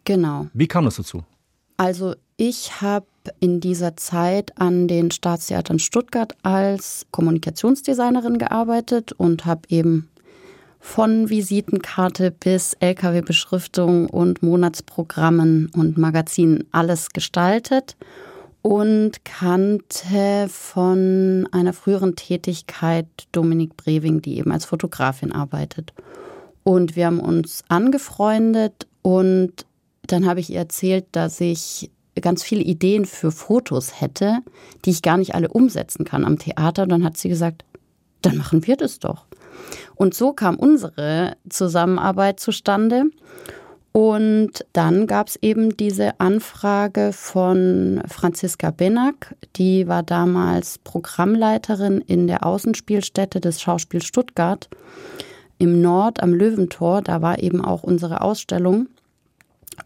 Genau. 0.04 0.46
Wie 0.52 0.66
kam 0.66 0.84
das 0.84 0.96
dazu? 0.96 1.24
Also 1.76 2.14
ich 2.36 2.80
habe 2.80 3.06
in 3.40 3.60
dieser 3.60 3.96
Zeit 3.96 4.58
an 4.60 4.88
den 4.88 5.10
Staatstheatern 5.10 5.78
Stuttgart 5.78 6.34
als 6.42 7.06
Kommunikationsdesignerin 7.12 8.38
gearbeitet 8.38 9.12
und 9.12 9.44
habe 9.44 9.62
eben 9.68 10.08
von 10.80 11.28
Visitenkarte 11.28 12.30
bis 12.30 12.74
Lkw-Beschriftung 12.74 14.08
und 14.08 14.42
Monatsprogrammen 14.42 15.70
und 15.74 15.98
Magazinen 15.98 16.64
alles 16.72 17.10
gestaltet 17.10 17.96
und 18.68 19.24
kannte 19.24 20.46
von 20.50 21.48
einer 21.52 21.72
früheren 21.72 22.16
Tätigkeit 22.16 23.06
Dominik 23.32 23.78
Breving, 23.78 24.20
die 24.20 24.36
eben 24.36 24.52
als 24.52 24.66
Fotografin 24.66 25.32
arbeitet. 25.32 25.94
Und 26.64 26.94
wir 26.94 27.06
haben 27.06 27.20
uns 27.20 27.64
angefreundet 27.68 28.86
und 29.00 29.64
dann 30.06 30.26
habe 30.26 30.40
ich 30.40 30.50
ihr 30.50 30.58
erzählt, 30.58 31.06
dass 31.12 31.40
ich 31.40 31.90
ganz 32.20 32.42
viele 32.42 32.60
Ideen 32.60 33.06
für 33.06 33.32
Fotos 33.32 34.02
hätte, 34.02 34.40
die 34.84 34.90
ich 34.90 35.00
gar 35.00 35.16
nicht 35.16 35.34
alle 35.34 35.48
umsetzen 35.48 36.04
kann 36.04 36.26
am 36.26 36.38
Theater. 36.38 36.82
Und 36.82 36.90
dann 36.90 37.04
hat 37.04 37.16
sie 37.16 37.30
gesagt, 37.30 37.64
dann 38.20 38.36
machen 38.36 38.66
wir 38.66 38.76
das 38.76 38.98
doch. 38.98 39.24
Und 39.94 40.12
so 40.12 40.34
kam 40.34 40.56
unsere 40.56 41.38
Zusammenarbeit 41.48 42.38
zustande. 42.38 43.04
Und 43.98 44.64
dann 44.74 45.08
gab 45.08 45.26
es 45.26 45.34
eben 45.42 45.76
diese 45.76 46.20
Anfrage 46.20 47.10
von 47.12 48.00
Franziska 48.06 48.70
Benack, 48.70 49.34
die 49.56 49.88
war 49.88 50.04
damals 50.04 50.78
Programmleiterin 50.78 52.00
in 52.02 52.28
der 52.28 52.46
Außenspielstätte 52.46 53.40
des 53.40 53.60
Schauspiels 53.60 54.04
Stuttgart 54.04 54.68
im 55.58 55.82
Nord 55.82 56.22
am 56.22 56.32
Löwentor. 56.32 57.02
Da 57.02 57.22
war 57.22 57.40
eben 57.40 57.60
auch 57.60 57.82
unsere 57.82 58.20
Ausstellung. 58.20 58.86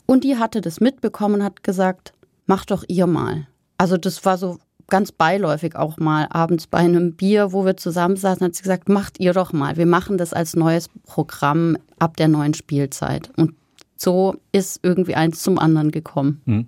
Und 0.04 0.25
die 0.25 0.37
hatte 0.37 0.61
das 0.61 0.78
mitbekommen 0.78 1.37
und 1.37 1.45
hat 1.45 1.64
gesagt, 1.64 2.12
mach 2.45 2.66
doch 2.66 2.85
ihr 2.88 3.07
mal. 3.07 3.47
Also 3.78 3.97
das 3.97 4.23
war 4.26 4.37
so 4.37 4.59
ganz 4.88 5.11
beiläufig 5.11 5.75
auch 5.75 5.97
mal 5.97 6.26
abends 6.28 6.66
bei 6.66 6.81
einem 6.81 7.14
Bier, 7.14 7.54
wo 7.54 7.64
wir 7.64 7.78
zusammensaßen, 7.78 8.45
hat 8.45 8.57
sie 8.57 8.62
gesagt, 8.62 8.90
macht 8.90 9.21
ihr 9.21 9.33
doch 9.33 9.54
mal. 9.54 9.78
Wir 9.78 9.87
machen 9.87 10.19
das 10.19 10.35
als 10.35 10.54
neues 10.54 10.90
Programm 11.07 11.78
ab 11.99 12.19
der 12.19 12.28
neuen 12.28 12.52
Spielzeit. 12.52 13.31
Und 13.38 13.54
so 14.02 14.37
ist 14.52 14.80
irgendwie 14.82 15.14
eins 15.14 15.42
zum 15.42 15.59
anderen 15.59 15.90
gekommen. 15.90 16.42
Mhm. 16.44 16.66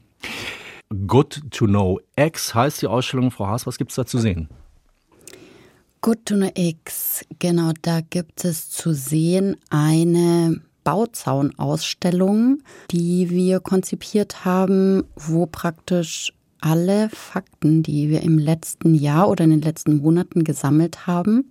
Good 1.07 1.43
to 1.51 1.67
Know 1.67 2.01
X 2.17 2.55
heißt 2.55 2.83
die 2.83 2.87
Ausstellung. 2.87 3.31
Frau 3.31 3.47
Haas, 3.47 3.67
was 3.67 3.79
gibt 3.79 3.91
es 3.91 3.97
da 3.97 4.07
zu 4.07 4.19
sehen? 4.19 4.49
Good 6.01 6.27
to 6.27 6.37
Know 6.37 6.51
X, 6.55 7.25
genau, 7.39 7.73
da 7.81 8.01
gibt 8.03 8.45
es 8.45 8.71
zu 8.71 8.93
sehen 8.93 9.57
eine 9.71 10.61
Bauzaunausstellung, 10.85 12.59
die 12.91 13.31
wir 13.31 13.61
konzipiert 13.61 14.45
haben, 14.45 15.05
wo 15.17 15.47
praktisch 15.47 16.35
alle 16.61 17.09
Fakten, 17.09 17.83
die 17.83 18.11
wir 18.11 18.21
im 18.21 18.39
letzten 18.39 18.95
Jahr 18.95 19.31
oder 19.31 19.45
in 19.45 19.51
den 19.51 19.63
letzten 19.63 19.97
Monaten 19.97 20.45
gesammelt 20.45 21.07
haben, 21.07 21.51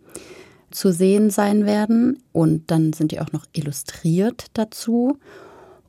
zu 0.70 0.92
sehen 0.92 1.32
sein 1.32 1.66
werden. 1.66 2.22
Und 2.32 2.70
dann 2.70 2.94
sind 2.94 3.12
die 3.12 3.20
auch 3.20 3.32
noch 3.32 3.46
illustriert 3.54 4.46
dazu. 4.54 5.18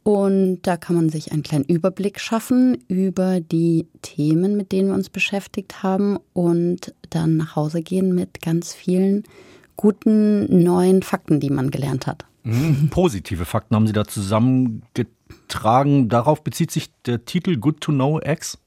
Und 0.04 0.60
da 0.62 0.76
kann 0.76 0.96
man 0.96 1.08
sich 1.08 1.32
einen 1.32 1.42
kleinen 1.42 1.64
Überblick 1.64 2.20
schaffen 2.20 2.76
über 2.88 3.40
die 3.40 3.86
Themen, 4.02 4.54
mit 4.54 4.70
denen 4.70 4.88
wir 4.88 4.94
uns 4.94 5.08
beschäftigt 5.08 5.82
haben 5.82 6.18
und 6.34 6.94
dann 7.08 7.38
nach 7.38 7.56
Hause 7.56 7.80
gehen 7.80 8.14
mit 8.14 8.42
ganz 8.42 8.74
vielen 8.74 9.22
guten 9.76 10.62
neuen 10.62 11.02
Fakten, 11.02 11.40
die 11.40 11.48
man 11.48 11.70
gelernt 11.70 12.06
hat. 12.06 12.26
Mhm. 12.42 12.90
Positive 12.90 13.46
Fakten 13.46 13.74
haben 13.74 13.86
Sie 13.86 13.94
da 13.94 14.04
zusammengetragen. 14.04 16.10
Darauf 16.10 16.44
bezieht 16.44 16.70
sich 16.70 16.90
der 17.06 17.24
Titel 17.24 17.56
Good 17.56 17.80
to 17.80 17.90
Know 17.90 18.20
X? 18.22 18.58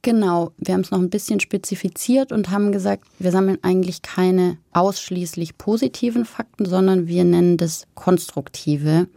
Genau, 0.00 0.52
wir 0.56 0.72
haben 0.72 0.80
es 0.80 0.90
noch 0.90 1.00
ein 1.00 1.10
bisschen 1.10 1.40
spezifiziert 1.40 2.32
und 2.32 2.50
haben 2.50 2.72
gesagt, 2.72 3.04
wir 3.18 3.32
sammeln 3.32 3.58
eigentlich 3.60 4.00
keine 4.00 4.56
ausschließlich 4.72 5.58
positiven 5.58 6.24
Fakten, 6.24 6.64
sondern 6.64 7.06
wir 7.06 7.24
nennen 7.24 7.58
das 7.58 7.86
konstruktive 7.94 9.08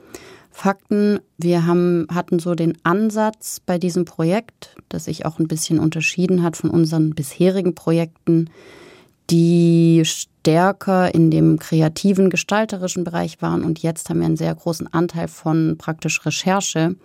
Fakten. 0.52 1.20
Wir 1.38 1.66
haben, 1.66 2.08
hatten 2.14 2.40
so 2.40 2.56
den 2.56 2.78
Ansatz 2.84 3.60
bei 3.66 3.78
diesem 3.78 4.06
Projekt, 4.06 4.76
das 4.90 5.06
sich 5.06 5.26
auch 5.26 5.40
ein 5.40 5.48
bisschen 5.48 5.80
unterschieden 5.80 6.44
hat 6.44 6.58
von 6.58 6.70
unseren 6.70 7.12
bisherigen 7.12 7.74
Projekten, 7.74 8.50
die 9.30 10.04
stärker 10.06 11.14
in 11.16 11.32
dem 11.32 11.58
kreativen, 11.58 12.30
gestalterischen 12.30 13.04
Bereich 13.04 13.42
waren. 13.42 13.64
Und 13.64 13.80
jetzt 13.80 14.10
haben 14.10 14.20
wir 14.20 14.26
einen 14.26 14.38
sehr 14.38 14.54
großen 14.54 14.92
Anteil 14.94 15.28
von 15.28 15.78
praktisch 15.78 16.26
Recherche, 16.26 16.96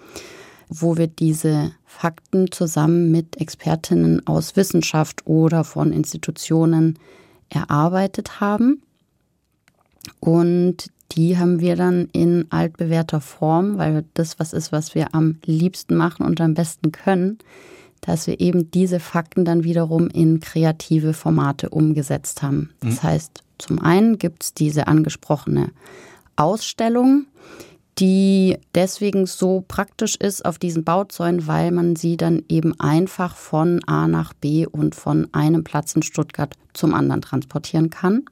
wo 0.68 0.96
wir 0.96 1.06
diese 1.06 1.72
Fakten 1.84 2.50
zusammen 2.50 3.12
mit 3.12 3.40
Expertinnen 3.40 4.26
aus 4.26 4.56
Wissenschaft 4.56 5.26
oder 5.26 5.62
von 5.62 5.92
Institutionen 5.92 6.98
erarbeitet 7.48 8.40
haben. 8.40 8.82
Und 10.20 10.90
die 11.12 11.38
haben 11.38 11.60
wir 11.60 11.76
dann 11.76 12.08
in 12.12 12.46
altbewährter 12.50 13.20
Form, 13.20 13.78
weil 13.78 14.04
das 14.14 14.38
was 14.38 14.52
ist, 14.52 14.72
was 14.72 14.94
wir 14.94 15.14
am 15.14 15.38
liebsten 15.44 15.96
machen 15.96 16.26
und 16.26 16.40
am 16.40 16.54
besten 16.54 16.92
können, 16.92 17.38
dass 18.00 18.26
wir 18.26 18.40
eben 18.40 18.70
diese 18.70 19.00
Fakten 19.00 19.44
dann 19.44 19.64
wiederum 19.64 20.08
in 20.08 20.40
kreative 20.40 21.12
Formate 21.12 21.70
umgesetzt 21.70 22.42
haben. 22.42 22.70
Das 22.80 23.02
mhm. 23.02 23.08
heißt, 23.08 23.42
zum 23.58 23.80
einen 23.80 24.18
gibt 24.18 24.42
es 24.42 24.54
diese 24.54 24.86
angesprochene 24.86 25.70
Ausstellung, 26.36 27.26
die 27.98 28.58
deswegen 28.74 29.26
so 29.26 29.64
praktisch 29.66 30.16
ist 30.16 30.44
auf 30.44 30.58
diesen 30.58 30.84
Bauzäunen, 30.84 31.46
weil 31.46 31.70
man 31.70 31.96
sie 31.96 32.16
dann 32.18 32.42
eben 32.48 32.78
einfach 32.78 33.34
von 33.34 33.82
A 33.86 34.06
nach 34.06 34.34
B 34.34 34.66
und 34.66 34.94
von 34.94 35.28
einem 35.32 35.64
Platz 35.64 35.94
in 35.94 36.02
Stuttgart 36.02 36.54
zum 36.74 36.92
anderen 36.92 37.22
transportieren 37.22 37.88
kann. 37.88 38.24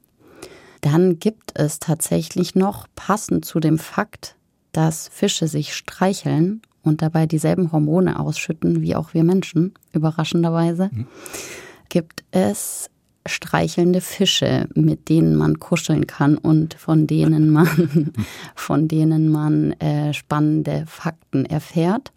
Dann 0.85 1.19
gibt 1.19 1.59
es 1.59 1.79
tatsächlich 1.79 2.55
noch, 2.55 2.87
passend 2.95 3.47
zu 3.47 3.59
dem 3.59 3.79
Fakt, 3.79 4.37
dass 4.73 5.09
Fische 5.09 5.49
sich 5.49 5.75
streicheln 5.75 6.61
und 6.83 7.01
dabei 7.01 7.25
dieselben 7.25 7.73
Hormone 7.73 8.21
ausschütten 8.21 8.83
wie 8.83 8.95
auch 8.95 9.15
wir 9.15 9.25
Menschen, 9.25 9.73
überraschenderweise, 9.95 10.91
mhm. 10.93 11.07
gibt 11.89 12.23
es 12.33 12.91
streichelnde 13.25 14.03
Fische, 14.03 14.69
mit 14.75 15.09
denen 15.09 15.37
man 15.37 15.59
kuscheln 15.59 16.07
kann 16.07 16.37
und 16.37 16.75
von 16.75 17.07
denen 17.07 17.49
man, 17.49 18.13
von 18.55 18.87
denen 18.87 19.31
man 19.31 19.73
äh, 19.81 20.13
spannende 20.13 20.85
Fakten 20.87 21.47
erfährt. 21.47 22.13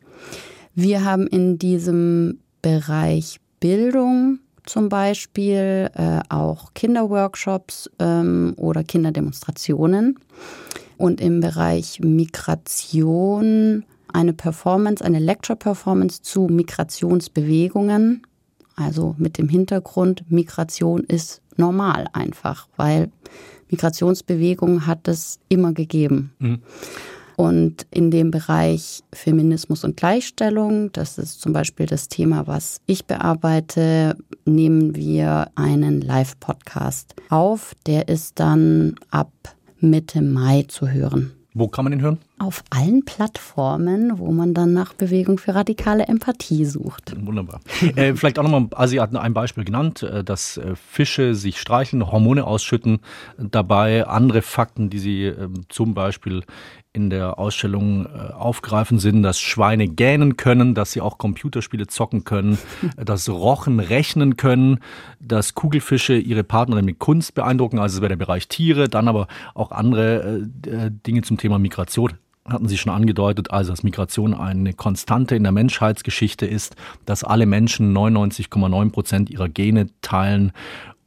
Wir 0.76 1.06
haben 1.06 1.26
in 1.26 1.58
diesem 1.58 2.40
Bereich 2.62 3.40
Bildung 3.62 4.40
zum 4.68 4.90
Beispiel, 4.90 5.90
äh, 5.96 6.20
auch 6.30 6.74
Kinderworkshops 6.74 7.90
ähm, 8.00 8.54
oder 8.58 8.84
Kinderdemonstrationen. 8.84 10.20
Und 10.98 11.22
im 11.22 11.42
Bereich 11.42 12.00
Migration 12.00 13.86
eine 14.12 14.34
Performance, 14.34 15.04
eine 15.04 15.20
Lecture-Performance 15.20 16.22
zu 16.22 16.48
Migrationsbewegungen. 16.48 18.24
Also 18.76 19.16
mit 19.18 19.38
dem 19.38 19.50
Hintergrund, 19.50 20.30
Migration 20.30 21.04
ist 21.04 21.42
normal 21.56 22.08
einfach, 22.14 22.68
weil 22.78 23.12
Migrationsbewegungen 23.70 24.88
hat 24.88 25.08
es 25.08 25.40
immer 25.50 25.74
gegeben. 25.74 26.34
Mhm. 26.40 26.62
Und 27.38 27.86
in 27.92 28.10
dem 28.10 28.32
Bereich 28.32 29.04
Feminismus 29.14 29.84
und 29.84 29.96
Gleichstellung, 29.96 30.92
das 30.92 31.20
ist 31.20 31.40
zum 31.40 31.54
Beispiel 31.54 31.86
das 31.86 32.10
Thema, 32.10 32.48
was 32.48 32.82
ich 32.88 33.06
bearbeite, 33.06 34.18
nehmen 34.46 34.96
wir 34.96 35.52
einen 35.54 36.02
Live-Podcast 36.02 37.14
auf. 37.30 37.76
Der 37.86 38.08
ist 38.08 38.40
dann 38.40 38.96
ab 39.12 39.32
Mitte 39.80 40.24
Mai 40.24 40.66
zu 40.68 40.90
hören. 40.90 41.32
Wo 41.54 41.68
kann 41.68 41.86
man 41.86 41.92
den 41.92 42.02
hören? 42.02 42.20
Auf 42.38 42.64
allen 42.70 43.04
Plattformen, 43.04 44.20
wo 44.20 44.32
man 44.32 44.54
dann 44.54 44.74
nach 44.74 44.94
Bewegung 44.94 45.40
für 45.40 45.56
radikale 45.56 46.08
Empathie 46.08 46.66
sucht. 46.66 47.16
Wunderbar. 47.24 47.62
äh, 47.96 48.14
vielleicht 48.14 48.38
auch 48.38 48.44
nochmal, 48.44 48.68
also 48.76 49.00
hatten 49.02 49.18
ein 49.18 49.34
Beispiel 49.34 49.64
genannt, 49.64 50.04
äh, 50.04 50.24
dass 50.24 50.58
äh, 50.58 50.76
Fische 50.76 51.34
sich 51.34 51.60
streicheln, 51.60 52.12
Hormone 52.12 52.46
ausschütten. 52.46 53.00
Dabei 53.40 54.06
andere 54.06 54.44
Fakten, 54.44 54.92
die 54.92 55.00
Sie 55.00 55.24
äh, 55.26 55.50
zum 55.70 55.96
Beispiel 55.96 56.44
in 56.98 57.12
der 57.12 57.38
Ausstellung 57.38 58.08
äh, 58.08 58.34
aufgreifen 58.34 58.98
sind, 58.98 59.22
dass 59.22 59.40
Schweine 59.40 59.88
gähnen 59.88 60.36
können, 60.36 60.74
dass 60.74 60.92
sie 60.92 61.02
auch 61.02 61.20
Computerspiele 61.20 61.86
zocken 61.86 62.24
können, 62.24 62.58
dass 62.98 63.30
Rochen 63.30 63.80
rechnen 63.80 64.36
können, 64.36 64.80
dass 65.20 65.54
Kugelfische 65.54 66.18
ihre 66.18 66.44
Partnerin 66.44 66.86
mit 66.86 66.98
Kunst 66.98 67.36
beeindrucken, 67.36 67.78
also 67.78 67.98
das 67.98 68.02
wäre 68.02 68.10
der 68.10 68.26
Bereich 68.26 68.48
Tiere, 68.48 68.90
dann 68.90 69.08
aber 69.08 69.28
auch 69.54 69.72
andere 69.72 70.42
äh, 70.66 70.70
äh, 70.70 70.92
Dinge 71.06 71.22
zum 71.22 71.38
Thema 71.38 71.60
Migration. 71.60 72.14
Hatten 72.50 72.68
Sie 72.68 72.78
schon 72.78 72.94
angedeutet, 72.94 73.52
also 73.52 73.72
dass 73.72 73.84
Migration 73.84 74.34
eine 74.34 74.74
Konstante 74.74 75.36
in 75.36 75.44
der 75.44 75.52
Menschheitsgeschichte 75.52 76.46
ist, 76.46 76.76
dass 77.06 77.24
alle 77.24 77.46
Menschen 77.46 77.96
99,9 77.96 78.92
Prozent 78.92 79.30
ihrer 79.30 79.50
Gene 79.50 79.88
teilen 80.02 80.52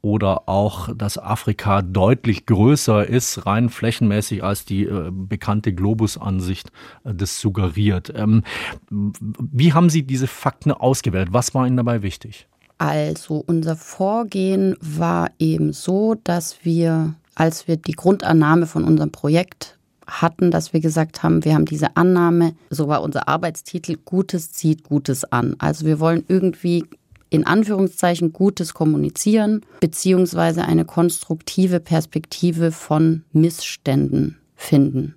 oder 0.03 0.49
auch, 0.49 0.95
dass 0.95 1.19
Afrika 1.19 1.83
deutlich 1.83 2.47
größer 2.47 3.07
ist, 3.07 3.47
rein 3.47 3.69
flächenmäßig, 3.69 4.43
als 4.43 4.65
die 4.65 4.85
äh, 4.85 5.11
bekannte 5.13 5.75
Globusansicht 5.75 6.71
äh, 7.05 7.15
das 7.15 7.41
suggeriert. 7.41 8.13
Ähm, 8.15 8.43
wie 8.91 9.73
haben 9.73 9.91
Sie 9.91 10.03
diese 10.03 10.27
Fakten 10.27 10.73
ausgewählt? 10.73 11.29
Was 11.33 11.55
war 11.55 11.67
Ihnen 11.67 11.77
dabei 11.77 12.03
wichtig? 12.03 12.47
Also 12.79 13.45
unser 13.47 13.77
Vorgehen 13.77 14.75
war 14.81 15.31
eben 15.39 15.75
so, 15.75 16.15
dass 16.25 16.65
wir, 16.65 17.15
als 17.35 17.69
wir 17.69 17.77
die 17.77 17.93
Grundannahme 17.93 18.67
von 18.67 18.85
unserem 18.85 19.13
Projekt 19.13 19.77
hatten, 20.07 20.51
dass 20.51 20.73
wir 20.73 20.81
gesagt 20.81 21.23
haben, 21.23 21.45
wir 21.45 21.55
haben 21.55 21.67
diese 21.67 21.97
Annahme, 21.97 22.55
so 22.71 22.89
war 22.89 23.03
unser 23.03 23.29
Arbeitstitel, 23.29 23.97
Gutes 24.05 24.53
zieht 24.53 24.85
Gutes 24.85 25.31
an. 25.31 25.57
Also 25.59 25.87
wir 25.87 26.01
wollen 26.01 26.25
irgendwie 26.29 26.87
in 27.31 27.47
Anführungszeichen 27.47 28.33
gutes 28.33 28.75
Kommunizieren 28.75 29.63
beziehungsweise 29.81 30.65
eine 30.65 30.85
konstruktive 30.85 31.81
Perspektive 31.81 32.73
von 32.73 33.25
Missständen 33.33 34.39
finden. 34.57 35.15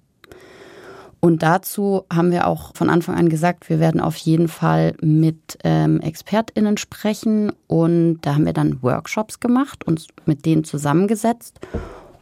Und 1.20 1.42
dazu 1.42 2.04
haben 2.12 2.32
wir 2.32 2.48
auch 2.48 2.76
von 2.76 2.90
Anfang 2.90 3.16
an 3.16 3.30
gesagt, 3.30 3.70
wir 3.70 3.80
werden 3.80 4.02
auf 4.02 4.18
jeden 4.18 4.50
Fall 4.50 4.94
mit 5.02 5.58
ähm, 5.64 6.02
ExpertInnen 6.02 6.76
sprechen. 6.76 7.54
Und 7.68 8.20
da 8.22 8.36
haben 8.36 8.46
wir 8.46 8.52
dann 8.52 8.84
Workshops 8.84 9.40
gemacht, 9.40 9.88
uns 9.88 10.08
mit 10.26 10.46
denen 10.46 10.66
zusammengesetzt 10.66 11.62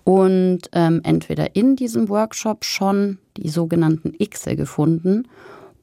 und 0.04 0.62
ähm, 0.74 1.02
entweder 1.04 1.56
in 1.56 1.76
diesem 1.76 2.10
Workshop 2.10 2.66
schon 2.66 3.20
die 3.38 3.50
sogenannten 3.50 4.14
Xe 4.18 4.56
gefunden 4.56 5.28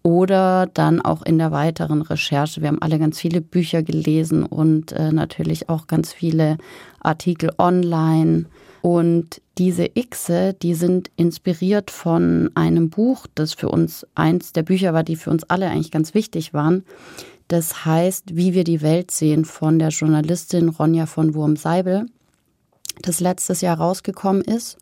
oder 0.02 0.66
dann 0.72 1.00
auch 1.00 1.22
in 1.22 1.38
der 1.38 1.52
weiteren 1.52 2.02
Recherche. 2.02 2.60
Wir 2.60 2.68
haben 2.68 2.82
alle 2.82 2.98
ganz 2.98 3.18
viele 3.18 3.40
Bücher 3.40 3.82
gelesen 3.82 4.44
und 4.44 4.92
äh, 4.92 5.12
natürlich 5.12 5.68
auch 5.68 5.86
ganz 5.86 6.12
viele 6.12 6.58
Artikel 7.00 7.50
online. 7.58 8.46
Und 8.80 9.40
diese 9.58 9.88
Xe, 9.88 10.54
die 10.54 10.74
sind 10.74 11.10
inspiriert 11.16 11.90
von 11.90 12.50
einem 12.54 12.90
Buch, 12.90 13.26
das 13.34 13.54
für 13.54 13.68
uns 13.68 14.06
eins 14.14 14.52
der 14.52 14.62
Bücher 14.62 14.94
war, 14.94 15.02
die 15.02 15.16
für 15.16 15.30
uns 15.30 15.44
alle 15.44 15.68
eigentlich 15.68 15.90
ganz 15.90 16.14
wichtig 16.14 16.54
waren. 16.54 16.84
Das 17.48 17.84
heißt, 17.84 18.36
wie 18.36 18.54
wir 18.54 18.64
die 18.64 18.82
Welt 18.82 19.10
sehen 19.10 19.44
von 19.44 19.78
der 19.78 19.88
Journalistin 19.88 20.68
Ronja 20.68 21.06
von 21.06 21.34
Wurm-Seibel, 21.34 22.06
das 23.02 23.20
letztes 23.20 23.62
Jahr 23.62 23.78
rausgekommen 23.78 24.42
ist. 24.42 24.76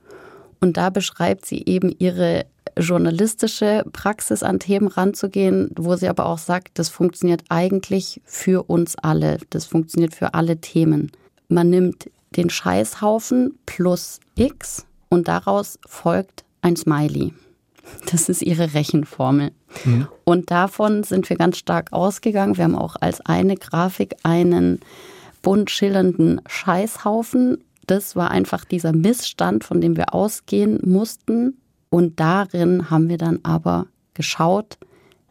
Und 0.60 0.76
da 0.76 0.90
beschreibt 0.90 1.46
sie 1.46 1.64
eben 1.64 1.94
ihre 1.98 2.46
journalistische 2.78 3.84
Praxis 3.92 4.42
an 4.42 4.58
Themen 4.58 4.88
ranzugehen, 4.88 5.70
wo 5.76 5.96
sie 5.96 6.08
aber 6.08 6.26
auch 6.26 6.38
sagt, 6.38 6.78
das 6.78 6.88
funktioniert 6.88 7.44
eigentlich 7.48 8.20
für 8.24 8.68
uns 8.68 8.96
alle. 8.96 9.38
Das 9.50 9.64
funktioniert 9.64 10.14
für 10.14 10.34
alle 10.34 10.58
Themen. 10.58 11.12
Man 11.48 11.70
nimmt 11.70 12.10
den 12.36 12.50
Scheißhaufen 12.50 13.58
plus 13.66 14.20
X 14.34 14.86
und 15.08 15.28
daraus 15.28 15.78
folgt 15.86 16.44
ein 16.60 16.76
Smiley. 16.76 17.32
Das 18.10 18.28
ist 18.28 18.42
ihre 18.42 18.74
Rechenformel. 18.74 19.52
Mhm. 19.84 20.08
Und 20.24 20.50
davon 20.50 21.04
sind 21.04 21.30
wir 21.30 21.36
ganz 21.36 21.58
stark 21.58 21.92
ausgegangen. 21.92 22.56
Wir 22.56 22.64
haben 22.64 22.74
auch 22.74 22.96
als 23.00 23.20
eine 23.20 23.56
Grafik 23.56 24.16
einen 24.22 24.80
bunt 25.42 25.70
schillernden 25.70 26.40
Scheißhaufen. 26.48 27.58
Das 27.86 28.16
war 28.16 28.32
einfach 28.32 28.64
dieser 28.64 28.92
Missstand, 28.92 29.62
von 29.62 29.80
dem 29.80 29.96
wir 29.96 30.12
ausgehen 30.14 30.80
mussten. 30.82 31.56
Und 31.90 32.20
darin 32.20 32.90
haben 32.90 33.08
wir 33.08 33.18
dann 33.18 33.40
aber 33.42 33.86
geschaut, 34.14 34.78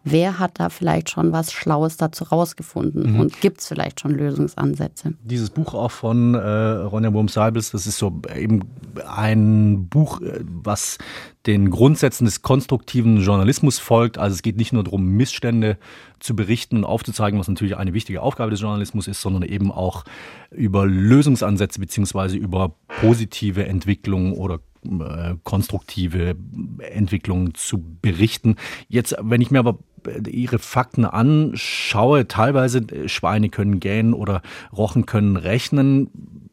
wer 0.06 0.40
hat 0.40 0.60
da 0.60 0.70
vielleicht 0.70 1.10
schon 1.10 1.34
was 1.34 1.52
Schlaues 1.52 1.98
dazu 1.98 2.26
rausgefunden 2.26 3.14
mhm. 3.14 3.20
und 3.20 3.42
gibt 3.42 3.60
es 3.60 3.68
vielleicht 3.68 4.00
schon 4.00 4.12
Lösungsansätze? 4.12 5.16
Dieses 5.24 5.50
Buch 5.50 5.74
auch 5.74 5.92
von 5.92 6.36
äh, 6.36 6.40
Ronja 6.40 7.12
Wurm-Salbels, 7.12 7.72
das 7.72 7.88
ist 7.88 7.98
so 7.98 8.22
eben 8.34 8.62
ein 9.06 9.90
Buch, 9.90 10.22
äh, 10.22 10.42
was 10.46 11.00
den 11.48 11.72
Grundsätzen 11.72 12.26
des 12.26 12.44
konstruktiven 12.44 13.18
Journalismus 13.18 13.80
folgt. 13.80 14.18
Also 14.18 14.36
es 14.36 14.42
geht 14.44 14.58
nicht 14.58 14.74
nur 14.74 14.84
darum, 14.84 15.06
Missstände 15.06 15.78
zu 16.20 16.36
berichten 16.36 16.78
und 16.78 16.86
aufzuzeigen, 16.86 17.40
was 17.40 17.48
natürlich 17.48 17.76
eine 17.76 17.94
wichtige 17.94 18.22
Aufgabe 18.22 18.52
des 18.52 18.62
Journalismus 18.62 19.08
ist, 19.08 19.22
sondern 19.22 19.44
eben 19.44 19.72
auch 19.72 20.06
über 20.52 20.86
Lösungsansätze 20.86 21.80
beziehungsweise 21.80 22.38
über 22.38 22.76
positive 23.02 23.66
Entwicklungen 23.66 24.34
oder 24.34 24.60
äh, 25.02 25.36
konstruktive 25.44 26.36
Entwicklungen 26.80 27.54
zu 27.56 27.84
berichten. 28.02 28.56
Jetzt, 28.88 29.16
wenn 29.22 29.42
ich 29.42 29.52
mir 29.52 29.60
aber 29.60 29.80
ihre 30.28 30.60
Fakten 30.60 31.06
anschaue, 31.06 32.28
teilweise 32.28 32.80
äh, 32.80 33.08
Schweine 33.08 33.50
können 33.50 33.80
gähnen 33.80 34.14
oder 34.14 34.42
Rochen 34.76 35.06
können 35.06 35.38
rechnen. 35.38 36.10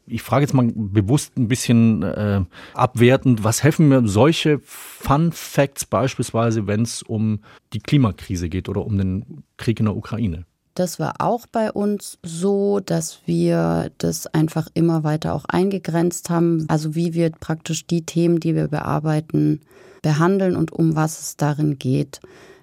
Ich 0.07 0.23
frage 0.23 0.43
jetzt 0.43 0.53
mal 0.53 0.71
bewusst 0.75 1.37
ein 1.39 1.49
bisschen 1.49 2.03
äh, 2.03 2.43
abwertend, 2.75 3.45
was 3.45 3.63
helfen 3.63 3.89
mir 3.89 4.07
solche 4.07 4.59
Fun 4.63 5.33
Facts 5.33 5.87
beispielsweise, 5.87 6.67
wenn 6.67 6.83
es 6.83 7.03
um 7.03 7.41
die 7.73 7.81
Klimakrise 7.81 8.49
geht 8.49 8.69
oder 8.69 8.85
um 8.85 8.99
den 8.99 9.45
Krieg 9.57 9.81
in 9.81 9.87
der 9.87 9.97
Ukraine? 9.97 10.45
Das 10.75 10.99
war 10.99 11.15
auch 11.19 11.47
bei 11.47 11.71
uns 11.71 12.19
so, 12.23 12.81
dass 12.81 13.19
wir 13.27 13.91
das 13.99 14.27
einfach 14.27 14.69
immer 14.73 15.05
weiter 15.05 15.35
auch 15.35 15.45
eingegrenzt 15.45 16.31
haben. 16.31 16.65
Also 16.69 16.95
wie 16.95 17.13
wir 17.13 17.31
praktisch 17.31 17.87
die 17.87 18.07
Themen, 18.07 18.41
die 18.41 18.55
wir 18.55 18.69
bearbeiten, 18.69 19.61
behandeln 20.01 20.57
und 20.57 20.73
um 20.73 20.97
was 20.97 21.21
es 21.21 21.37
darin 21.37 21.79
geht. 21.79 22.21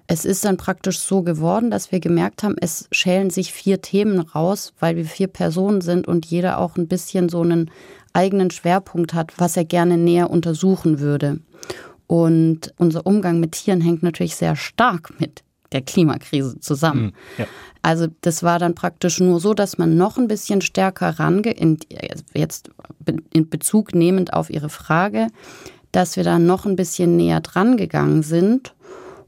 Es 0.08 0.24
ist 0.24 0.44
dann 0.44 0.56
praktisch 0.56 0.98
so 0.98 1.22
geworden, 1.22 1.70
dass 1.70 1.92
wir 1.92 2.00
gemerkt 2.00 2.42
haben, 2.42 2.56
es 2.60 2.88
schälen 2.90 3.30
sich 3.30 3.52
vier 3.52 3.80
Themen 3.80 4.18
raus, 4.18 4.72
weil 4.80 4.96
wir 4.96 5.04
vier 5.04 5.28
Personen 5.28 5.82
sind 5.82 6.08
und 6.08 6.26
jeder 6.26 6.58
auch 6.58 6.76
ein 6.76 6.88
bisschen 6.88 7.28
so 7.28 7.42
einen 7.42 7.70
eigenen 8.12 8.50
Schwerpunkt 8.50 9.14
hat, 9.14 9.34
was 9.38 9.56
er 9.56 9.64
gerne 9.64 9.96
näher 9.96 10.30
untersuchen 10.30 10.98
würde. 10.98 11.38
Und 12.08 12.74
unser 12.76 13.06
Umgang 13.06 13.38
mit 13.38 13.52
Tieren 13.52 13.80
hängt 13.80 14.02
natürlich 14.02 14.34
sehr 14.34 14.56
stark 14.56 15.20
mit 15.20 15.44
der 15.72 15.82
Klimakrise 15.82 16.58
zusammen. 16.60 17.02
Mhm, 17.02 17.12
ja. 17.38 17.46
Also 17.82 18.08
das 18.20 18.42
war 18.42 18.58
dann 18.58 18.74
praktisch 18.74 19.20
nur 19.20 19.40
so, 19.40 19.54
dass 19.54 19.78
man 19.78 19.96
noch 19.96 20.18
ein 20.18 20.28
bisschen 20.28 20.60
stärker 20.60 21.18
range, 21.18 21.50
in, 21.50 21.78
jetzt 22.34 22.70
in 23.32 23.48
Bezug 23.48 23.94
nehmend 23.94 24.34
auf 24.34 24.50
Ihre 24.50 24.68
Frage, 24.68 25.28
dass 25.92 26.16
wir 26.16 26.24
da 26.24 26.38
noch 26.38 26.66
ein 26.66 26.76
bisschen 26.76 27.16
näher 27.16 27.40
dran 27.40 27.76
gegangen 27.76 28.22
sind 28.22 28.74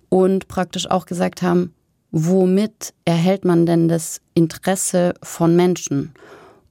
und 0.09 0.49
praktisch 0.49 0.91
auch 0.91 1.07
gesagt 1.07 1.43
haben, 1.43 1.73
womit 2.11 2.93
erhält 3.07 3.45
man 3.45 3.65
denn 3.65 3.89
das 3.89 4.21
Interesse 4.35 5.15
von 5.23 5.57
Menschen? 5.57 6.13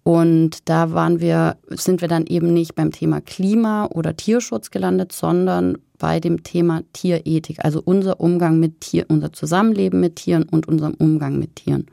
Und 0.04 0.70
da 0.70 0.94
waren 0.94 1.20
wir, 1.20 1.58
sind 1.70 2.02
wir 2.02 2.08
dann 2.08 2.26
eben 2.26 2.54
nicht 2.54 2.76
beim 2.76 2.92
Thema 2.92 3.22
Klima 3.22 3.86
oder 3.88 4.16
Tierschutz 4.16 4.72
gelandet, 4.72 5.12
sondern 5.12 5.78
bei 6.02 6.20
dem 6.20 6.42
Thema 6.42 6.82
Tierethik, 6.94 7.64
also 7.64 7.80
unser 7.86 8.20
Umgang 8.20 8.60
mit 8.60 8.82
Tieren, 8.82 9.06
unser 9.10 9.32
Zusammenleben 9.32 10.00
mit 10.00 10.16
Tieren 10.16 10.44
und 10.50 10.68
unserem 10.68 10.96
Umgang 10.96 11.38
mit 11.38 11.58
Tieren. 11.58 11.86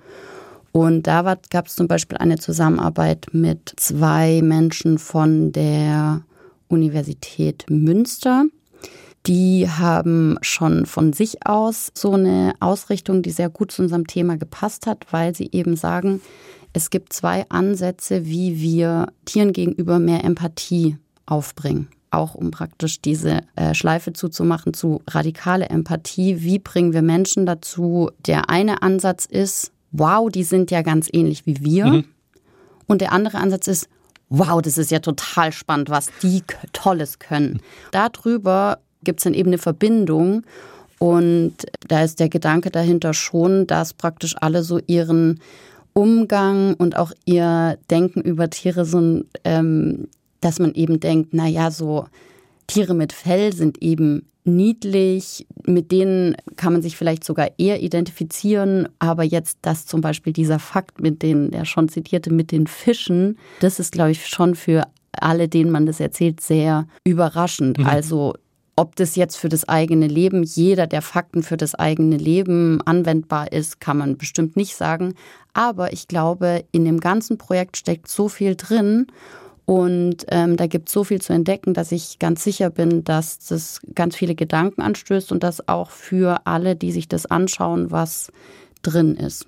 Und 0.72 1.06
da 1.06 1.36
gab 1.50 1.66
es 1.66 1.76
zum 1.76 1.88
Beispiel 1.88 2.16
eine 2.16 2.38
Zusammenarbeit 2.38 3.26
mit 3.32 3.70
zwei 3.76 4.40
Menschen 4.42 4.96
von 4.96 5.52
der 5.52 6.22
Universität 6.68 7.66
Münster. 7.68 8.46
Die 9.26 9.68
haben 9.68 10.38
schon 10.40 10.86
von 10.86 11.12
sich 11.12 11.46
aus 11.46 11.92
so 11.94 12.12
eine 12.12 12.54
Ausrichtung, 12.60 13.20
die 13.20 13.30
sehr 13.30 13.50
gut 13.50 13.72
zu 13.72 13.82
unserem 13.82 14.06
Thema 14.06 14.38
gepasst 14.38 14.86
hat, 14.86 15.04
weil 15.10 15.34
sie 15.34 15.50
eben 15.52 15.76
sagen, 15.76 16.22
es 16.72 16.88
gibt 16.88 17.12
zwei 17.12 17.44
Ansätze, 17.50 18.24
wie 18.24 18.58
wir 18.58 19.08
Tieren 19.26 19.52
gegenüber 19.52 19.98
mehr 19.98 20.24
Empathie 20.24 20.96
aufbringen 21.26 21.88
auch 22.10 22.34
um 22.34 22.50
praktisch 22.50 23.00
diese 23.00 23.40
äh, 23.56 23.74
Schleife 23.74 24.12
zuzumachen 24.12 24.74
zu 24.74 25.02
radikale 25.08 25.68
Empathie. 25.68 26.42
Wie 26.42 26.58
bringen 26.58 26.92
wir 26.92 27.02
Menschen 27.02 27.46
dazu? 27.46 28.10
Der 28.26 28.50
eine 28.50 28.82
Ansatz 28.82 29.26
ist, 29.26 29.72
wow, 29.92 30.30
die 30.30 30.44
sind 30.44 30.70
ja 30.70 30.82
ganz 30.82 31.08
ähnlich 31.12 31.46
wie 31.46 31.60
wir. 31.60 31.86
Mhm. 31.86 32.04
Und 32.86 33.00
der 33.00 33.12
andere 33.12 33.38
Ansatz 33.38 33.68
ist, 33.68 33.88
wow, 34.28 34.60
das 34.62 34.78
ist 34.78 34.90
ja 34.90 34.98
total 34.98 35.52
spannend, 35.52 35.90
was 35.90 36.08
die 36.22 36.42
Tolles 36.72 37.18
können. 37.18 37.60
Darüber 37.92 38.78
gibt 39.04 39.20
es 39.20 39.24
dann 39.24 39.34
eben 39.34 39.50
eine 39.50 39.58
Verbindung. 39.58 40.42
Und 40.98 41.54
da 41.86 42.02
ist 42.02 42.18
der 42.18 42.28
Gedanke 42.28 42.70
dahinter 42.70 43.14
schon, 43.14 43.66
dass 43.66 43.94
praktisch 43.94 44.34
alle 44.40 44.62
so 44.62 44.80
ihren 44.86 45.40
Umgang 45.92 46.74
und 46.74 46.96
auch 46.96 47.12
ihr 47.24 47.78
Denken 47.90 48.20
über 48.20 48.50
Tiere 48.50 48.84
so 48.84 49.00
ein 49.00 49.24
ähm, 49.44 50.08
dass 50.40 50.58
man 50.58 50.74
eben 50.74 51.00
denkt, 51.00 51.30
na 51.32 51.46
ja, 51.46 51.70
so 51.70 52.06
Tiere 52.66 52.94
mit 52.94 53.12
Fell 53.12 53.52
sind 53.52 53.82
eben 53.82 54.28
niedlich, 54.44 55.46
mit 55.66 55.92
denen 55.92 56.34
kann 56.56 56.72
man 56.72 56.82
sich 56.82 56.96
vielleicht 56.96 57.24
sogar 57.24 57.50
eher 57.58 57.82
identifizieren, 57.82 58.88
aber 58.98 59.22
jetzt 59.22 59.58
das 59.62 59.86
zum 59.86 60.00
Beispiel 60.00 60.32
dieser 60.32 60.58
Fakt 60.58 61.00
mit 61.00 61.22
den, 61.22 61.50
der 61.50 61.64
schon 61.64 61.88
zitierte, 61.88 62.32
mit 62.32 62.50
den 62.50 62.66
Fischen, 62.66 63.38
das 63.60 63.78
ist, 63.78 63.92
glaube 63.92 64.12
ich, 64.12 64.26
schon 64.26 64.54
für 64.54 64.84
alle, 65.12 65.48
denen 65.48 65.70
man 65.70 65.86
das 65.86 66.00
erzählt, 66.00 66.40
sehr 66.40 66.86
überraschend. 67.04 67.78
Mhm. 67.78 67.86
Also 67.86 68.34
ob 68.76 68.94
das 68.94 69.16
jetzt 69.16 69.36
für 69.36 69.48
das 69.48 69.68
eigene 69.68 70.06
Leben, 70.06 70.44
jeder 70.44 70.86
der 70.86 71.02
Fakten 71.02 71.42
für 71.42 71.56
das 71.56 71.74
eigene 71.74 72.16
Leben 72.16 72.80
anwendbar 72.82 73.50
ist, 73.50 73.80
kann 73.80 73.98
man 73.98 74.16
bestimmt 74.16 74.56
nicht 74.56 74.76
sagen. 74.76 75.14
Aber 75.52 75.92
ich 75.92 76.06
glaube, 76.06 76.64
in 76.70 76.84
dem 76.84 77.00
ganzen 77.00 77.38
Projekt 77.38 77.76
steckt 77.76 78.06
so 78.08 78.28
viel 78.28 78.54
drin 78.54 79.08
und 79.68 80.24
ähm, 80.28 80.56
da 80.56 80.66
gibt 80.66 80.88
es 80.88 80.94
so 80.94 81.04
viel 81.04 81.20
zu 81.20 81.34
entdecken, 81.34 81.74
dass 81.74 81.92
ich 81.92 82.18
ganz 82.18 82.42
sicher 82.42 82.70
bin, 82.70 83.04
dass 83.04 83.38
das 83.38 83.82
ganz 83.94 84.16
viele 84.16 84.34
Gedanken 84.34 84.80
anstößt 84.80 85.30
und 85.30 85.42
dass 85.42 85.68
auch 85.68 85.90
für 85.90 86.46
alle, 86.46 86.74
die 86.74 86.90
sich 86.90 87.06
das 87.06 87.26
anschauen, 87.26 87.90
was 87.90 88.32
drin 88.80 89.14
ist. 89.14 89.46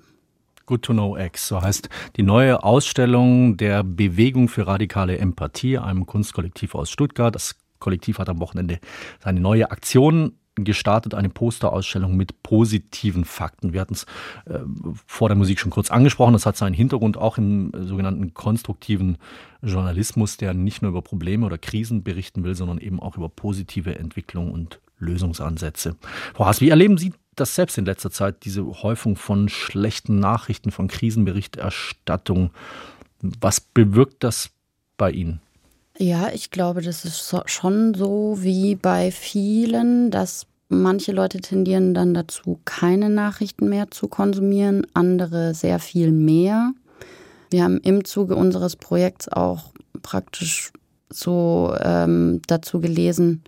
Good 0.67 0.83
to 0.83 0.93
Know 0.93 1.17
X, 1.17 1.47
so 1.47 1.59
heißt 1.59 1.89
die 2.17 2.21
neue 2.21 2.63
Ausstellung 2.63 3.57
der 3.57 3.83
Bewegung 3.83 4.47
für 4.47 4.67
radikale 4.67 5.17
Empathie, 5.17 5.79
einem 5.79 6.05
Kunstkollektiv 6.05 6.75
aus 6.75 6.91
Stuttgart. 6.91 7.33
Das 7.33 7.55
Kollektiv 7.79 8.19
hat 8.19 8.29
am 8.29 8.39
Wochenende 8.39 8.77
seine 9.23 9.39
neue 9.39 9.71
Aktion 9.71 10.33
gestartet, 10.55 11.13
eine 11.13 11.29
Posterausstellung 11.29 12.15
mit 12.17 12.43
positiven 12.43 13.25
Fakten. 13.25 13.73
Wir 13.73 13.81
hatten 13.81 13.93
es 13.93 14.05
äh, 14.45 14.59
vor 15.05 15.29
der 15.29 15.37
Musik 15.37 15.59
schon 15.59 15.71
kurz 15.71 15.89
angesprochen. 15.91 16.33
Das 16.33 16.45
hat 16.45 16.57
seinen 16.57 16.73
Hintergrund 16.73 17.17
auch 17.17 17.37
im 17.37 17.73
äh, 17.73 17.83
sogenannten 17.83 18.33
konstruktiven 18.33 19.17
Journalismus, 19.61 20.37
der 20.37 20.53
nicht 20.53 20.81
nur 20.81 20.89
über 20.89 21.01
Probleme 21.01 21.45
oder 21.45 21.57
Krisen 21.57 22.03
berichten 22.03 22.43
will, 22.43 22.55
sondern 22.55 22.79
eben 22.79 22.99
auch 22.99 23.15
über 23.17 23.29
positive 23.29 23.97
Entwicklung 23.97 24.51
und 24.51 24.79
Lösungsansätze. 24.99 25.95
Frau 26.33 26.45
Haas, 26.45 26.61
wie 26.61 26.69
erleben 26.69 26.97
Sie 26.97 27.13
das 27.35 27.55
selbst 27.55 27.77
in 27.77 27.85
letzter 27.85 28.11
Zeit, 28.11 28.43
diese 28.43 28.65
Häufung 28.83 29.15
von 29.15 29.47
schlechten 29.49 30.19
Nachrichten, 30.19 30.71
von 30.71 30.87
Krisenberichterstattung? 30.87 32.51
Was 33.21 33.61
bewirkt 33.61 34.23
das 34.23 34.51
bei 34.97 35.11
Ihnen? 35.11 35.41
Ja, 35.97 36.29
ich 36.33 36.51
glaube, 36.51 36.81
das 36.81 37.05
ist 37.05 37.33
schon 37.45 37.93
so 37.93 38.37
wie 38.39 38.75
bei 38.75 39.11
vielen, 39.11 40.09
dass 40.09 40.47
manche 40.69 41.11
Leute 41.11 41.39
tendieren 41.41 41.93
dann 41.93 42.13
dazu, 42.13 42.59
keine 42.65 43.09
Nachrichten 43.09 43.69
mehr 43.69 43.91
zu 43.91 44.07
konsumieren, 44.07 44.87
andere 44.93 45.53
sehr 45.53 45.79
viel 45.79 46.11
mehr. 46.11 46.73
Wir 47.49 47.63
haben 47.63 47.79
im 47.81 48.05
Zuge 48.05 48.35
unseres 48.35 48.77
Projekts 48.77 49.27
auch 49.27 49.73
praktisch 50.01 50.71
so 51.09 51.75
ähm, 51.81 52.41
dazu 52.47 52.79
gelesen, 52.79 53.43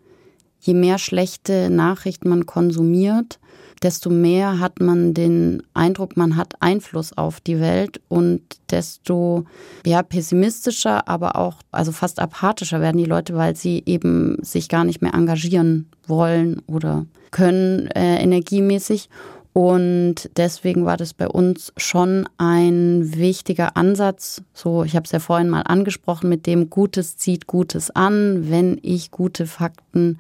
je 0.60 0.74
mehr 0.74 0.98
schlechte 0.98 1.70
Nachrichten 1.70 2.30
man 2.30 2.46
konsumiert, 2.46 3.40
desto 3.84 4.10
mehr 4.10 4.60
hat 4.60 4.80
man 4.80 5.14
den 5.14 5.62
Eindruck, 5.74 6.16
man 6.16 6.38
hat 6.38 6.54
Einfluss 6.62 7.16
auf 7.18 7.42
die 7.42 7.60
Welt 7.60 8.02
und 8.08 8.42
desto 8.72 9.46
ja, 9.86 10.02
pessimistischer, 10.02 11.08
aber 11.08 11.36
auch 11.36 11.58
also 11.72 11.92
fast 11.92 12.20
apathischer 12.20 12.82
werden 12.82 12.98
die 12.98 13.06
Leute, 13.06 13.36
weil 13.36 13.56
sie 13.56 13.84
eben 13.86 14.38
sich 14.42 14.70
gar 14.70 14.86
nicht 14.86 15.02
mehr 15.02 15.14
engagieren 15.14 15.90
wollen 16.08 16.62
oder 16.68 17.06
können 17.32 17.88
äh, 17.88 18.22
energiemäßig. 18.22 19.10
Und 19.54 20.32
deswegen 20.36 20.86
war 20.86 20.98
das 20.98 21.14
bei 21.14 21.28
uns 21.28 21.74
schon 21.78 22.28
ein 22.38 23.16
wichtiger 23.16 23.78
Ansatz. 23.78 24.42
So, 24.54 24.84
ich 24.84 24.96
habe 24.96 25.06
es 25.06 25.12
ja 25.12 25.20
vorhin 25.20 25.50
mal 25.50 25.62
angesprochen, 25.62 26.28
mit 26.28 26.48
dem 26.48 26.72
Gutes 26.72 27.18
zieht 27.18 27.46
Gutes 27.46 27.92
an. 27.92 28.50
Wenn 28.50 28.80
ich 28.82 29.12
gute 29.12 29.46
Fakten 29.46 30.18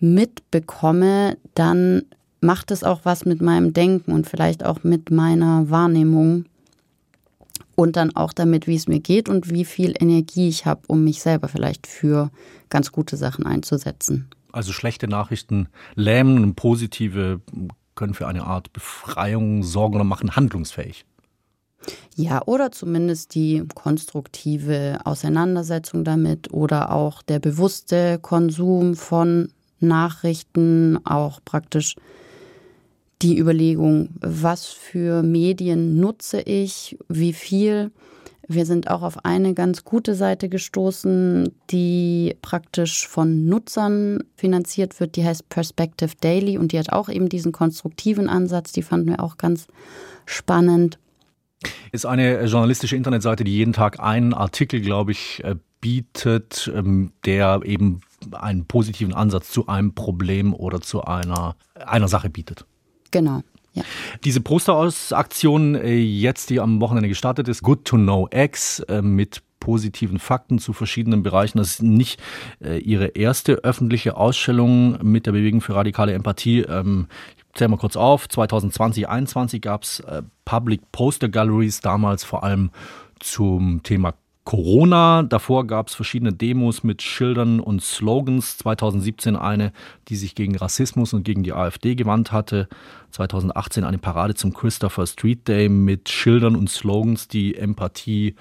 mitbekomme, 0.00 1.36
dann 1.54 2.02
macht 2.46 2.70
es 2.70 2.84
auch 2.84 3.00
was 3.02 3.26
mit 3.26 3.42
meinem 3.42 3.74
Denken 3.74 4.12
und 4.12 4.26
vielleicht 4.26 4.64
auch 4.64 4.84
mit 4.84 5.10
meiner 5.10 5.68
Wahrnehmung 5.68 6.46
und 7.74 7.96
dann 7.96 8.16
auch 8.16 8.32
damit, 8.32 8.66
wie 8.66 8.76
es 8.76 8.88
mir 8.88 9.00
geht 9.00 9.28
und 9.28 9.50
wie 9.50 9.64
viel 9.64 9.94
Energie 9.98 10.48
ich 10.48 10.64
habe, 10.64 10.80
um 10.86 11.04
mich 11.04 11.20
selber 11.20 11.48
vielleicht 11.48 11.86
für 11.86 12.30
ganz 12.70 12.92
gute 12.92 13.16
Sachen 13.16 13.44
einzusetzen. 13.44 14.28
Also 14.52 14.72
schlechte 14.72 15.08
Nachrichten 15.08 15.68
lähmen 15.94 16.42
und 16.42 16.54
positive 16.54 17.40
können 17.94 18.14
für 18.14 18.26
eine 18.26 18.44
Art 18.44 18.72
Befreiung 18.72 19.62
sorgen 19.62 19.96
oder 19.96 20.04
machen 20.04 20.36
handlungsfähig. 20.36 21.04
Ja, 22.14 22.42
oder 22.46 22.72
zumindest 22.72 23.34
die 23.34 23.64
konstruktive 23.74 25.00
Auseinandersetzung 25.04 26.04
damit 26.04 26.52
oder 26.52 26.90
auch 26.92 27.22
der 27.22 27.38
bewusste 27.38 28.18
Konsum 28.20 28.94
von 28.94 29.52
Nachrichten, 29.78 30.98
auch 31.04 31.40
praktisch 31.44 31.96
die 33.22 33.38
Überlegung, 33.38 34.10
was 34.20 34.66
für 34.66 35.22
Medien 35.22 35.98
nutze 35.98 36.40
ich, 36.40 36.98
wie 37.08 37.32
viel. 37.32 37.90
Wir 38.48 38.64
sind 38.64 38.88
auch 38.90 39.02
auf 39.02 39.24
eine 39.24 39.54
ganz 39.54 39.84
gute 39.84 40.14
Seite 40.14 40.48
gestoßen, 40.48 41.52
die 41.70 42.36
praktisch 42.42 43.08
von 43.08 43.46
Nutzern 43.46 44.22
finanziert 44.36 45.00
wird. 45.00 45.16
Die 45.16 45.24
heißt 45.24 45.48
Perspective 45.48 46.12
Daily 46.20 46.56
und 46.56 46.70
die 46.72 46.78
hat 46.78 46.92
auch 46.92 47.08
eben 47.08 47.28
diesen 47.28 47.50
konstruktiven 47.50 48.28
Ansatz. 48.28 48.70
Die 48.72 48.82
fanden 48.82 49.08
wir 49.08 49.20
auch 49.20 49.36
ganz 49.36 49.66
spannend. 50.26 50.98
Ist 51.90 52.06
eine 52.06 52.44
journalistische 52.44 52.94
Internetseite, 52.96 53.42
die 53.42 53.52
jeden 53.52 53.72
Tag 53.72 53.98
einen 53.98 54.32
Artikel, 54.32 54.80
glaube 54.80 55.12
ich, 55.12 55.42
äh, 55.42 55.56
bietet, 55.80 56.70
ähm, 56.74 57.12
der 57.24 57.60
eben 57.64 58.00
einen 58.30 58.66
positiven 58.66 59.14
Ansatz 59.14 59.50
zu 59.50 59.66
einem 59.66 59.94
Problem 59.94 60.54
oder 60.54 60.80
zu 60.80 61.02
einer, 61.02 61.56
einer 61.74 62.08
Sache 62.08 62.30
bietet. 62.30 62.64
Genau. 63.16 63.40
Ja. 63.72 63.82
Diese 64.24 64.40
Posteraussaktion 64.40 65.74
äh, 65.74 65.96
jetzt, 65.96 66.50
die 66.50 66.60
am 66.60 66.80
Wochenende 66.80 67.08
gestartet 67.08 67.48
ist, 67.48 67.62
Good 67.62 67.84
to 67.86 67.96
Know 67.96 68.28
X 68.30 68.80
äh, 68.80 69.00
mit 69.00 69.42
positiven 69.58 70.18
Fakten 70.18 70.58
zu 70.58 70.74
verschiedenen 70.74 71.22
Bereichen. 71.22 71.58
Das 71.58 71.68
ist 71.68 71.82
nicht 71.82 72.22
äh, 72.62 72.78
ihre 72.78 73.08
erste 73.08 73.64
öffentliche 73.64 74.16
Ausstellung 74.16 74.98
mit 75.02 75.26
der 75.26 75.32
Bewegung 75.32 75.62
für 75.62 75.74
radikale 75.74 76.12
Empathie. 76.12 76.60
Ähm, 76.60 77.08
ich 77.36 77.44
zähle 77.54 77.68
mal 77.68 77.78
kurz 77.78 77.96
auf. 77.96 78.28
2020, 78.28 79.04
2021 79.04 79.62
gab 79.62 79.82
es 79.82 80.02
Public 80.44 80.92
Poster 80.92 81.30
Galleries, 81.30 81.80
damals 81.80 82.22
vor 82.22 82.44
allem 82.44 82.70
zum 83.18 83.82
Thema 83.82 84.12
Corona. 84.46 85.24
Davor 85.24 85.66
gab 85.66 85.88
es 85.88 85.94
verschiedene 85.94 86.32
Demos 86.32 86.84
mit 86.84 87.02
Schildern 87.02 87.60
und 87.60 87.82
Slogans. 87.82 88.56
2017 88.58 89.34
eine, 89.36 89.72
die 90.08 90.14
sich 90.14 90.36
gegen 90.36 90.56
Rassismus 90.56 91.12
und 91.12 91.24
gegen 91.24 91.42
die 91.42 91.52
AfD 91.52 91.96
gewandt 91.96 92.30
hatte. 92.30 92.68
2018 93.10 93.82
eine 93.82 93.98
Parade 93.98 94.34
zum 94.34 94.54
Christopher 94.54 95.06
Street 95.06 95.48
Day 95.48 95.68
mit 95.68 96.08
Schildern 96.08 96.54
und 96.54 96.70
Slogans, 96.70 97.26
die 97.26 97.56
Empathie 97.56 98.36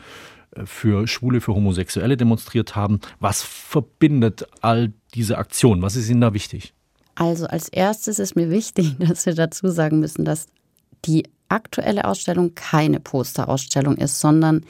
äh, 0.51 0.65
für 0.65 1.07
Schwule, 1.07 1.41
für 1.41 1.55
Homosexuelle 1.55 2.17
demonstriert 2.17 2.75
haben. 2.75 2.99
Was 3.19 3.41
verbindet 3.41 4.47
all 4.61 4.93
diese 5.15 5.39
Aktionen? 5.39 5.81
Was 5.81 5.95
ist 5.95 6.07
Ihnen 6.07 6.21
da 6.21 6.35
wichtig? 6.35 6.75
Also 7.15 7.47
als 7.47 7.67
erstes 7.67 8.19
ist 8.19 8.35
mir 8.35 8.51
wichtig, 8.51 8.95
dass 8.99 9.25
wir 9.25 9.33
dazu 9.33 9.69
sagen 9.69 10.01
müssen, 10.01 10.23
dass 10.23 10.45
die 11.03 11.23
aktuelle 11.49 12.05
Ausstellung 12.05 12.55
keine 12.55 12.99
Posterausstellung 12.99 13.97
ist, 13.97 14.19
sondern 14.19 14.65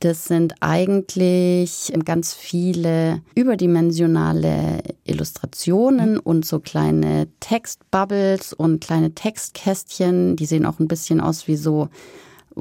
das 0.00 0.26
sind 0.26 0.54
eigentlich 0.60 1.92
ganz 2.04 2.32
viele 2.32 3.20
überdimensionale 3.34 4.80
Illustrationen 5.04 6.18
und 6.18 6.44
so 6.44 6.60
kleine 6.60 7.26
Textbubbles 7.40 8.52
und 8.52 8.80
kleine 8.80 9.14
Textkästchen. 9.14 10.36
Die 10.36 10.46
sehen 10.46 10.66
auch 10.66 10.78
ein 10.78 10.86
bisschen 10.86 11.20
aus 11.20 11.48
wie 11.48 11.56
so 11.56 11.88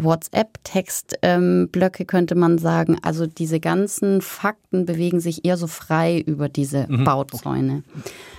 WhatsApp-Textblöcke, 0.03 2.03
ähm, 2.03 2.07
könnte 2.07 2.36
man 2.36 2.57
sagen. 2.57 2.97
Also 3.01 3.27
diese 3.27 3.60
ganzen 3.60 4.21
Fakten 4.21 4.86
bewegen 4.86 5.19
sich 5.19 5.45
eher 5.45 5.57
so 5.57 5.67
frei 5.67 6.19
über 6.19 6.49
diese 6.49 6.88
mhm. 6.88 7.03
Bauzäune. 7.03 7.83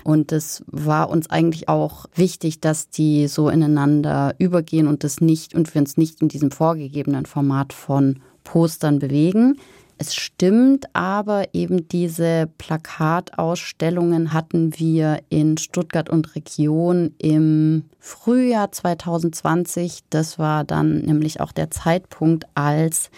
Und 0.05 0.33
es 0.33 0.65
war 0.67 1.11
uns 1.11 1.31
eigentlich 1.31 1.69
auch 1.69 2.07
wichtig, 2.15 2.61
dass 2.61 2.89
die 2.89 3.29
so 3.29 3.49
ineinander 3.49 4.35
übergehen 4.39 4.87
und 4.87 5.05
das 5.05 5.21
nicht 5.21 5.55
und 5.55 5.75
wir 5.75 5.81
uns 5.81 5.97
nicht 5.97 6.23
in 6.23 6.29
diesem 6.29 6.51
vorgegebenen 6.51 7.27
Format 7.27 7.73
von 7.73 8.21
Postern 8.45 8.99
bewegen. 8.99 9.59
Es 10.01 10.15
stimmt 10.15 10.87
aber, 10.95 11.53
eben 11.53 11.89
diese 11.89 12.49
Plakatausstellungen 12.59 14.33
hatten 14.33 14.79
wir 14.79 15.21
in 15.29 15.59
Stuttgart 15.59 16.09
und 16.09 16.37
Region 16.37 17.15
im 17.19 17.83
Frühjahr 17.99 18.71
2020. 18.71 20.05
Das 20.09 20.39
war 20.39 20.63
dann 20.63 21.01
nämlich 21.01 21.41
auch 21.41 21.51
der 21.51 21.73
Zeitpunkt, 21.73 22.47
als 22.55 23.11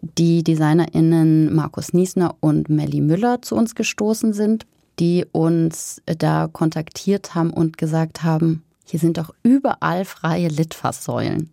die 0.00 0.42
DesignerInnen 0.42 1.54
Markus 1.54 1.92
Niesner 1.92 2.34
und 2.40 2.70
Melly 2.70 3.02
Müller 3.02 3.42
zu 3.42 3.54
uns 3.54 3.74
gestoßen 3.74 4.32
sind, 4.32 4.66
die 4.98 5.26
uns 5.32 6.00
da 6.06 6.48
kontaktiert 6.50 7.34
haben 7.34 7.50
und 7.50 7.76
gesagt 7.76 8.22
haben, 8.22 8.62
hier 8.86 9.00
sind 9.00 9.18
doch 9.18 9.34
überall 9.42 10.06
freie 10.06 10.48
Litfaßsäulen. 10.48 11.50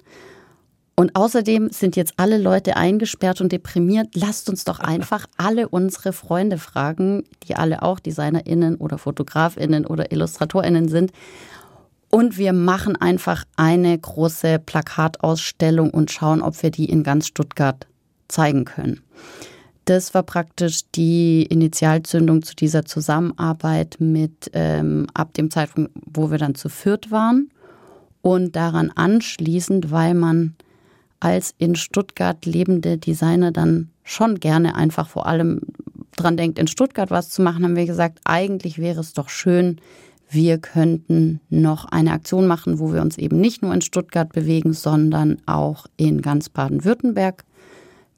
Und 1.00 1.16
außerdem 1.16 1.70
sind 1.70 1.96
jetzt 1.96 2.16
alle 2.18 2.38
Leute 2.38 2.76
eingesperrt 2.76 3.40
und 3.40 3.54
deprimiert. 3.54 4.16
Lasst 4.16 4.50
uns 4.50 4.66
doch 4.66 4.82
einfach 4.82 5.28
alle 5.38 5.70
unsere 5.70 6.12
Freunde 6.12 6.58
fragen, 6.58 7.24
die 7.48 7.56
alle 7.56 7.84
auch 7.84 8.02
DesignerInnen 8.02 8.76
oder 8.76 8.98
FotografInnen 8.98 9.86
oder 9.86 10.12
IllustratorInnen 10.12 10.90
sind. 10.90 11.14
Und 12.10 12.38
wir 12.38 12.52
machen 12.52 12.98
einfach 12.98 13.46
eine 13.56 13.98
große 13.98 14.60
Plakatausstellung 14.60 15.90
und 15.92 16.12
schauen, 16.12 16.42
ob 16.42 16.62
wir 16.62 16.70
die 16.70 16.90
in 16.90 17.04
ganz 17.04 17.28
Stuttgart 17.28 17.88
zeigen 18.28 18.66
können. 18.66 19.00
Das 19.86 20.14
war 20.14 20.24
praktisch 20.24 20.82
die 20.96 21.44
Initialzündung 21.44 22.42
zu 22.42 22.58
dieser 22.58 22.84
Zusammenarbeit 22.84 23.96
mit 24.00 24.52
ähm, 24.52 25.08
ab 25.14 25.34
dem 25.34 25.50
Zeitpunkt, 25.50 25.94
wo 26.06 26.30
wir 26.30 26.40
dann 26.40 26.56
zu 26.56 26.68
viert 26.68 27.10
waren. 27.10 27.52
Und 28.22 28.58
daran 28.58 28.92
anschließend, 28.94 29.92
weil 29.92 30.14
man 30.14 30.56
als 31.20 31.54
in 31.58 31.76
Stuttgart 31.76 32.46
lebende 32.46 32.98
Designer 32.98 33.52
dann 33.52 33.90
schon 34.04 34.40
gerne 34.40 34.76
einfach 34.76 35.08
vor 35.08 35.28
allem 35.28 35.62
dran 36.16 36.38
denkt, 36.38 36.60
in 36.60 36.68
Stuttgart 36.68 37.12
was 37.12 37.30
zu 37.30 37.42
machen, 37.42 37.64
haben 37.64 37.76
wir 37.76 37.86
gesagt, 37.86 38.20
eigentlich 38.26 38.78
wäre 38.78 39.00
es 39.00 39.14
doch 39.14 39.30
schön, 39.30 39.80
wir 40.30 40.60
könnten 40.60 41.40
noch 41.50 41.86
eine 41.86 42.12
Aktion 42.12 42.46
machen, 42.46 42.80
wo 42.80 42.94
wir 42.94 43.02
uns 43.02 43.18
eben 43.18 43.42
nicht 43.42 43.62
nur 43.62 43.74
in 43.74 43.82
Stuttgart 43.82 44.32
bewegen, 44.32 44.74
sondern 44.74 45.38
auch 45.48 45.88
in 45.98 46.22
ganz 46.22 46.50
Baden-Württemberg. 46.50 47.44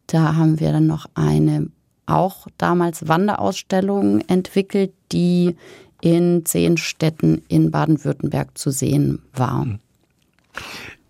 Da 0.07 0.35
haben 0.35 0.59
wir 0.59 0.73
dann 0.73 0.87
noch 0.87 1.05
eine 1.13 1.69
auch 2.05 2.47
damals 2.57 3.07
Wanderausstellung 3.07 4.19
entwickelt, 4.21 4.91
die 5.13 5.55
in 6.01 6.43
zehn 6.45 6.75
Städten 6.77 7.43
in 7.47 7.71
Baden-Württemberg 7.71 8.57
zu 8.57 8.71
sehen 8.71 9.21
war. 9.33 9.79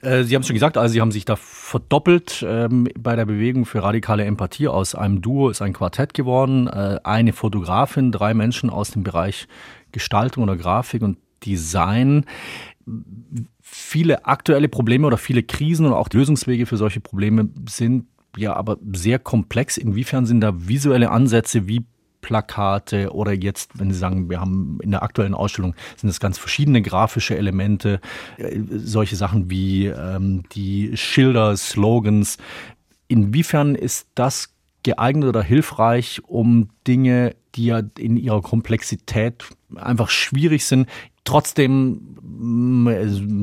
Äh, 0.01 0.23
Sie 0.23 0.35
haben 0.35 0.41
es 0.41 0.47
schon 0.47 0.55
gesagt, 0.55 0.77
also 0.77 0.91
Sie 0.91 1.01
haben 1.01 1.11
sich 1.11 1.25
da 1.25 1.35
verdoppelt 1.35 2.43
ähm, 2.47 2.87
bei 2.97 3.15
der 3.15 3.25
Bewegung 3.25 3.65
für 3.65 3.83
radikale 3.83 4.25
Empathie. 4.25 4.67
Aus 4.67 4.95
einem 4.95 5.21
Duo 5.21 5.49
ist 5.49 5.61
ein 5.61 5.73
Quartett 5.73 6.13
geworden. 6.13 6.67
Äh, 6.67 6.99
eine 7.03 7.33
Fotografin, 7.33 8.11
drei 8.11 8.33
Menschen 8.33 8.69
aus 8.69 8.91
dem 8.91 9.03
Bereich 9.03 9.47
Gestaltung 9.91 10.43
oder 10.43 10.57
Grafik 10.57 11.01
und 11.01 11.17
Design. 11.45 12.25
Viele 13.61 14.25
aktuelle 14.25 14.69
Probleme 14.69 15.07
oder 15.07 15.17
viele 15.17 15.43
Krisen 15.43 15.85
oder 15.85 15.97
auch 15.97 16.09
Lösungswege 16.11 16.65
für 16.65 16.77
solche 16.77 16.99
Probleme 16.99 17.49
sind 17.67 18.05
ja 18.37 18.53
aber 18.53 18.77
sehr 18.93 19.19
komplex. 19.19 19.77
Inwiefern 19.77 20.25
sind 20.25 20.41
da 20.41 20.53
visuelle 20.55 21.11
Ansätze 21.11 21.67
wie 21.67 21.85
Plakate 22.31 23.13
oder 23.13 23.33
jetzt, 23.33 23.77
wenn 23.77 23.91
Sie 23.91 23.99
sagen, 23.99 24.29
wir 24.29 24.39
haben 24.39 24.79
in 24.81 24.91
der 24.91 25.03
aktuellen 25.03 25.33
Ausstellung 25.33 25.75
sind 25.97 26.07
es 26.07 26.21
ganz 26.21 26.37
verschiedene 26.37 26.81
grafische 26.81 27.37
Elemente, 27.37 27.99
äh, 28.37 28.57
solche 28.69 29.17
Sachen 29.17 29.49
wie 29.49 29.87
ähm, 29.87 30.43
die 30.53 30.95
Schilder, 30.95 31.57
Slogans. 31.57 32.37
Inwiefern 33.09 33.75
ist 33.75 34.07
das 34.15 34.55
geeignet 34.83 35.27
oder 35.27 35.43
hilfreich, 35.43 36.21
um 36.25 36.69
Dinge, 36.87 37.35
die 37.55 37.65
ja 37.65 37.81
in 37.97 38.15
ihrer 38.15 38.41
Komplexität 38.41 39.43
einfach 39.75 40.09
schwierig 40.09 40.65
sind, 40.65 40.87
trotzdem 41.23 42.17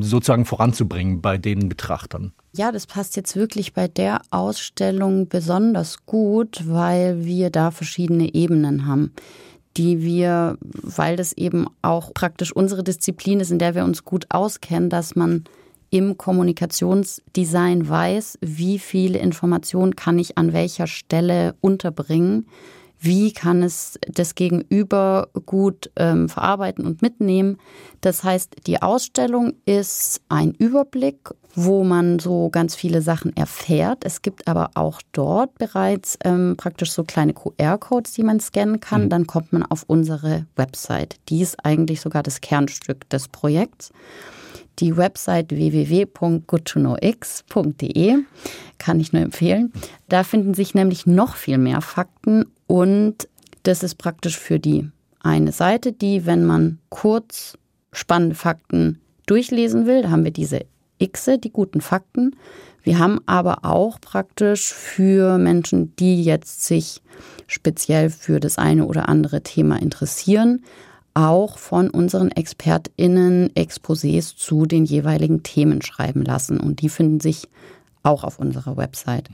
sozusagen 0.00 0.44
voranzubringen 0.44 1.20
bei 1.20 1.38
den 1.38 1.68
Betrachtern? 1.68 2.32
Ja, 2.52 2.72
das 2.72 2.86
passt 2.86 3.16
jetzt 3.16 3.36
wirklich 3.36 3.72
bei 3.72 3.86
der 3.86 4.22
Ausstellung 4.30 5.28
besonders 5.28 6.04
gut, 6.06 6.64
weil 6.66 7.24
wir 7.24 7.50
da 7.50 7.70
verschiedene 7.70 8.34
Ebenen 8.34 8.86
haben, 8.86 9.12
die 9.76 10.02
wir, 10.02 10.58
weil 10.60 11.16
das 11.16 11.32
eben 11.34 11.66
auch 11.82 12.12
praktisch 12.12 12.52
unsere 12.52 12.82
Disziplin 12.82 13.40
ist, 13.40 13.52
in 13.52 13.58
der 13.58 13.74
wir 13.74 13.84
uns 13.84 14.04
gut 14.04 14.26
auskennen, 14.30 14.90
dass 14.90 15.14
man 15.14 15.44
im 15.90 16.18
Kommunikationsdesign 16.18 17.88
weiß, 17.88 18.38
wie 18.42 18.78
viele 18.78 19.18
Informationen 19.18 19.96
kann 19.96 20.18
ich 20.18 20.36
an 20.36 20.52
welcher 20.52 20.86
Stelle 20.86 21.54
unterbringen, 21.60 22.46
wie 23.00 23.32
kann 23.32 23.62
es 23.62 23.98
das 24.08 24.34
Gegenüber 24.34 25.28
gut 25.46 25.90
ähm, 25.96 26.28
verarbeiten 26.28 26.86
und 26.86 27.02
mitnehmen. 27.02 27.58
Das 28.00 28.24
heißt, 28.24 28.66
die 28.66 28.82
Ausstellung 28.82 29.54
ist 29.66 30.20
ein 30.28 30.52
Überblick, 30.52 31.30
wo 31.54 31.84
man 31.84 32.18
so 32.18 32.50
ganz 32.50 32.74
viele 32.74 33.02
Sachen 33.02 33.36
erfährt. 33.36 34.04
Es 34.04 34.22
gibt 34.22 34.46
aber 34.46 34.70
auch 34.74 35.00
dort 35.12 35.58
bereits 35.58 36.18
ähm, 36.24 36.54
praktisch 36.56 36.92
so 36.92 37.04
kleine 37.04 37.34
QR-Codes, 37.34 38.12
die 38.12 38.22
man 38.22 38.40
scannen 38.40 38.80
kann. 38.80 39.04
Mhm. 39.04 39.08
Dann 39.08 39.26
kommt 39.26 39.52
man 39.52 39.64
auf 39.64 39.84
unsere 39.86 40.46
Website. 40.56 41.16
Die 41.28 41.40
ist 41.40 41.64
eigentlich 41.64 42.00
sogar 42.00 42.22
das 42.22 42.40
Kernstück 42.40 43.08
des 43.10 43.28
Projekts 43.28 43.92
die 44.78 44.96
Website 44.96 45.50
www.goodtoknowx.de 45.50 48.16
kann 48.78 49.00
ich 49.00 49.12
nur 49.12 49.22
empfehlen. 49.22 49.72
Da 50.08 50.24
finden 50.24 50.54
sich 50.54 50.74
nämlich 50.74 51.06
noch 51.06 51.36
viel 51.36 51.58
mehr 51.58 51.80
Fakten 51.80 52.46
und 52.66 53.28
das 53.62 53.82
ist 53.82 53.96
praktisch 53.96 54.38
für 54.38 54.58
die 54.58 54.90
eine 55.20 55.52
Seite, 55.52 55.92
die, 55.92 56.26
wenn 56.26 56.44
man 56.44 56.78
kurz 56.88 57.56
spannende 57.92 58.36
Fakten 58.36 59.00
durchlesen 59.26 59.86
will, 59.86 60.02
da 60.02 60.10
haben 60.10 60.24
wir 60.24 60.30
diese 60.30 60.64
X, 60.98 61.28
die 61.42 61.50
guten 61.50 61.80
Fakten. 61.80 62.36
Wir 62.82 62.98
haben 62.98 63.20
aber 63.26 63.64
auch 63.64 64.00
praktisch 64.00 64.72
für 64.72 65.38
Menschen, 65.38 65.94
die 65.96 66.22
jetzt 66.22 66.64
sich 66.64 67.02
speziell 67.46 68.10
für 68.10 68.40
das 68.40 68.58
eine 68.58 68.86
oder 68.86 69.08
andere 69.08 69.42
Thema 69.42 69.80
interessieren, 69.80 70.64
auch 71.18 71.58
von 71.58 71.90
unseren 71.90 72.30
ExpertInnen 72.30 73.50
Exposés 73.54 74.36
zu 74.36 74.66
den 74.66 74.84
jeweiligen 74.84 75.42
Themen 75.42 75.82
schreiben 75.82 76.22
lassen. 76.22 76.60
Und 76.60 76.80
die 76.80 76.88
finden 76.88 77.18
sich 77.18 77.48
auch 78.04 78.22
auf 78.22 78.38
unserer 78.38 78.76
Website. 78.76 79.28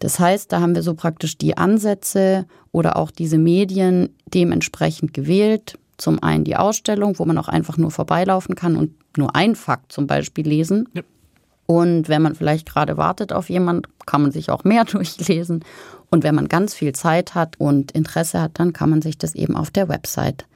Das 0.00 0.18
heißt, 0.18 0.50
da 0.50 0.60
haben 0.60 0.74
wir 0.74 0.82
so 0.82 0.94
praktisch 0.94 1.38
die 1.38 1.56
Ansätze 1.56 2.46
oder 2.72 2.96
auch 2.96 3.12
diese 3.12 3.38
Medien 3.38 4.10
dementsprechend 4.26 5.14
gewählt. 5.14 5.78
Zum 5.96 6.20
einen 6.22 6.42
die 6.42 6.56
Ausstellung, 6.56 7.18
wo 7.20 7.24
man 7.24 7.38
auch 7.38 7.48
einfach 7.48 7.76
nur 7.76 7.92
vorbeilaufen 7.92 8.56
kann 8.56 8.76
und 8.76 8.92
nur 9.16 9.36
ein 9.36 9.54
Fakt 9.54 9.92
zum 9.92 10.08
Beispiel 10.08 10.46
lesen. 10.46 10.88
Ja. 10.92 11.02
Und 11.66 12.08
wenn 12.08 12.22
man 12.22 12.34
vielleicht 12.34 12.68
gerade 12.68 12.96
wartet 12.96 13.32
auf 13.32 13.48
jemand, 13.48 13.88
kann 14.06 14.22
man 14.22 14.32
sich 14.32 14.50
auch 14.50 14.64
mehr 14.64 14.84
durchlesen. 14.86 15.64
Und 16.10 16.24
wenn 16.24 16.34
man 16.34 16.48
ganz 16.48 16.74
viel 16.74 16.94
Zeit 16.94 17.36
hat 17.36 17.60
und 17.60 17.92
Interesse 17.92 18.40
hat, 18.40 18.58
dann 18.58 18.72
kann 18.72 18.90
man 18.90 19.02
sich 19.02 19.18
das 19.18 19.36
eben 19.36 19.54
auf 19.54 19.70
der 19.70 19.88
Website 19.88 20.46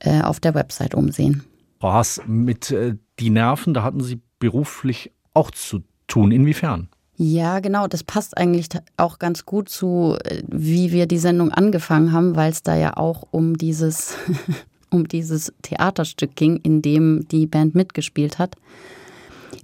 äh, 0.00 0.22
auf 0.22 0.40
der 0.40 0.54
Website 0.54 0.94
umsehen. 0.94 1.44
Frau 1.78 1.92
Haas, 1.92 2.20
mit 2.26 2.70
äh, 2.70 2.96
die 3.18 3.30
Nerven, 3.30 3.74
da 3.74 3.82
hatten 3.82 4.02
Sie 4.02 4.20
beruflich 4.38 5.12
auch 5.32 5.50
zu 5.50 5.82
tun. 6.06 6.32
Inwiefern? 6.32 6.88
Ja, 7.16 7.60
genau. 7.60 7.86
Das 7.86 8.02
passt 8.02 8.36
eigentlich 8.38 8.68
auch 8.96 9.18
ganz 9.18 9.44
gut 9.44 9.68
zu, 9.68 10.16
äh, 10.24 10.42
wie 10.48 10.90
wir 10.92 11.06
die 11.06 11.18
Sendung 11.18 11.52
angefangen 11.52 12.12
haben, 12.12 12.36
weil 12.36 12.50
es 12.50 12.62
da 12.62 12.76
ja 12.76 12.96
auch 12.96 13.28
um 13.30 13.56
dieses, 13.56 14.14
um 14.90 15.06
dieses 15.06 15.52
Theaterstück 15.62 16.34
ging, 16.34 16.56
in 16.56 16.82
dem 16.82 17.26
die 17.28 17.46
Band 17.46 17.74
mitgespielt 17.74 18.38
hat. 18.38 18.56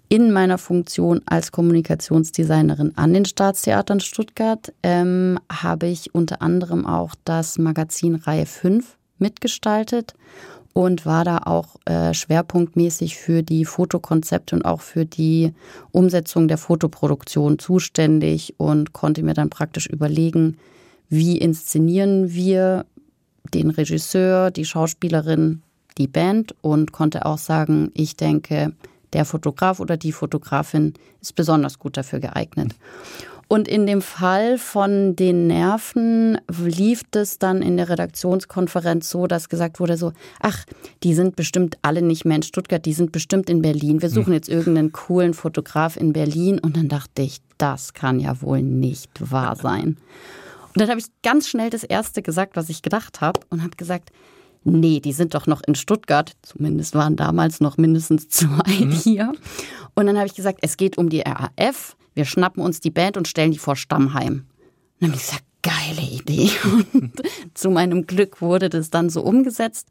In 0.08 0.32
meiner 0.32 0.58
Funktion 0.58 1.20
als 1.26 1.50
Kommunikationsdesignerin 1.50 2.92
an 2.96 3.12
den 3.12 3.24
Staatstheatern 3.24 4.00
Stuttgart 4.00 4.72
ähm, 4.82 5.38
habe 5.50 5.86
ich 5.86 6.14
unter 6.14 6.42
anderem 6.42 6.86
auch 6.86 7.14
das 7.24 7.58
Magazin 7.58 8.14
Reihe 8.14 8.46
5 8.46 8.95
mitgestaltet 9.18 10.14
und 10.72 11.06
war 11.06 11.24
da 11.24 11.38
auch 11.44 11.76
äh, 11.86 12.12
schwerpunktmäßig 12.12 13.16
für 13.16 13.42
die 13.42 13.64
Fotokonzepte 13.64 14.56
und 14.56 14.64
auch 14.64 14.82
für 14.82 15.06
die 15.06 15.54
Umsetzung 15.90 16.48
der 16.48 16.58
Fotoproduktion 16.58 17.58
zuständig 17.58 18.54
und 18.58 18.92
konnte 18.92 19.22
mir 19.22 19.34
dann 19.34 19.48
praktisch 19.48 19.86
überlegen, 19.86 20.58
wie 21.08 21.38
inszenieren 21.38 22.34
wir 22.34 22.84
den 23.54 23.70
Regisseur, 23.70 24.50
die 24.50 24.64
Schauspielerin, 24.64 25.62
die 25.98 26.08
Band 26.08 26.54
und 26.60 26.92
konnte 26.92 27.24
auch 27.24 27.38
sagen, 27.38 27.90
ich 27.94 28.16
denke, 28.16 28.72
der 29.12 29.24
Fotograf 29.24 29.80
oder 29.80 29.96
die 29.96 30.12
Fotografin 30.12 30.92
ist 31.22 31.34
besonders 31.34 31.78
gut 31.78 31.96
dafür 31.96 32.20
geeignet. 32.20 32.74
Und 33.48 33.68
in 33.68 33.86
dem 33.86 34.02
Fall 34.02 34.58
von 34.58 35.14
den 35.14 35.46
Nerven 35.46 36.38
lief 36.48 37.02
es 37.12 37.38
dann 37.38 37.62
in 37.62 37.76
der 37.76 37.88
Redaktionskonferenz 37.88 39.08
so, 39.08 39.28
dass 39.28 39.48
gesagt 39.48 39.78
wurde 39.78 39.96
so, 39.96 40.12
ach, 40.40 40.64
die 41.04 41.14
sind 41.14 41.36
bestimmt 41.36 41.78
alle 41.82 42.02
nicht 42.02 42.24
mehr 42.24 42.36
in 42.36 42.42
Stuttgart, 42.42 42.84
die 42.84 42.92
sind 42.92 43.12
bestimmt 43.12 43.48
in 43.48 43.62
Berlin. 43.62 44.02
Wir 44.02 44.10
suchen 44.10 44.26
hm. 44.26 44.32
jetzt 44.32 44.48
irgendeinen 44.48 44.92
coolen 44.92 45.32
Fotograf 45.32 45.96
in 45.96 46.12
Berlin. 46.12 46.58
Und 46.58 46.76
dann 46.76 46.88
dachte 46.88 47.22
ich, 47.22 47.38
das 47.56 47.94
kann 47.94 48.18
ja 48.18 48.42
wohl 48.42 48.62
nicht 48.62 49.30
wahr 49.30 49.54
sein. 49.62 49.96
Und 50.74 50.80
dann 50.80 50.88
habe 50.88 50.98
ich 50.98 51.06
ganz 51.22 51.48
schnell 51.48 51.70
das 51.70 51.84
Erste 51.84 52.22
gesagt, 52.22 52.56
was 52.56 52.68
ich 52.68 52.82
gedacht 52.82 53.20
habe 53.20 53.40
und 53.48 53.62
habe 53.62 53.76
gesagt, 53.76 54.10
nee, 54.64 54.98
die 54.98 55.12
sind 55.12 55.34
doch 55.34 55.46
noch 55.46 55.62
in 55.66 55.76
Stuttgart. 55.76 56.32
Zumindest 56.42 56.96
waren 56.96 57.14
damals 57.14 57.60
noch 57.60 57.76
mindestens 57.76 58.28
zwei 58.28 58.84
mhm. 58.84 58.90
hier. 58.90 59.32
Und 59.94 60.06
dann 60.06 60.16
habe 60.16 60.26
ich 60.26 60.34
gesagt, 60.34 60.58
es 60.62 60.76
geht 60.76 60.98
um 60.98 61.08
die 61.08 61.20
RAF 61.20 61.96
wir 62.16 62.24
schnappen 62.24 62.62
uns 62.62 62.80
die 62.80 62.90
Band 62.90 63.16
und 63.16 63.28
stellen 63.28 63.52
die 63.52 63.58
vor 63.58 63.76
Stammheim. 63.76 64.46
Und 65.00 65.12
dann 65.12 65.38
geile 65.62 66.02
Idee. 66.02 66.50
Und 66.92 67.12
zu 67.54 67.70
meinem 67.70 68.06
Glück 68.06 68.40
wurde 68.40 68.68
das 68.68 68.90
dann 68.90 69.10
so 69.10 69.22
umgesetzt. 69.22 69.88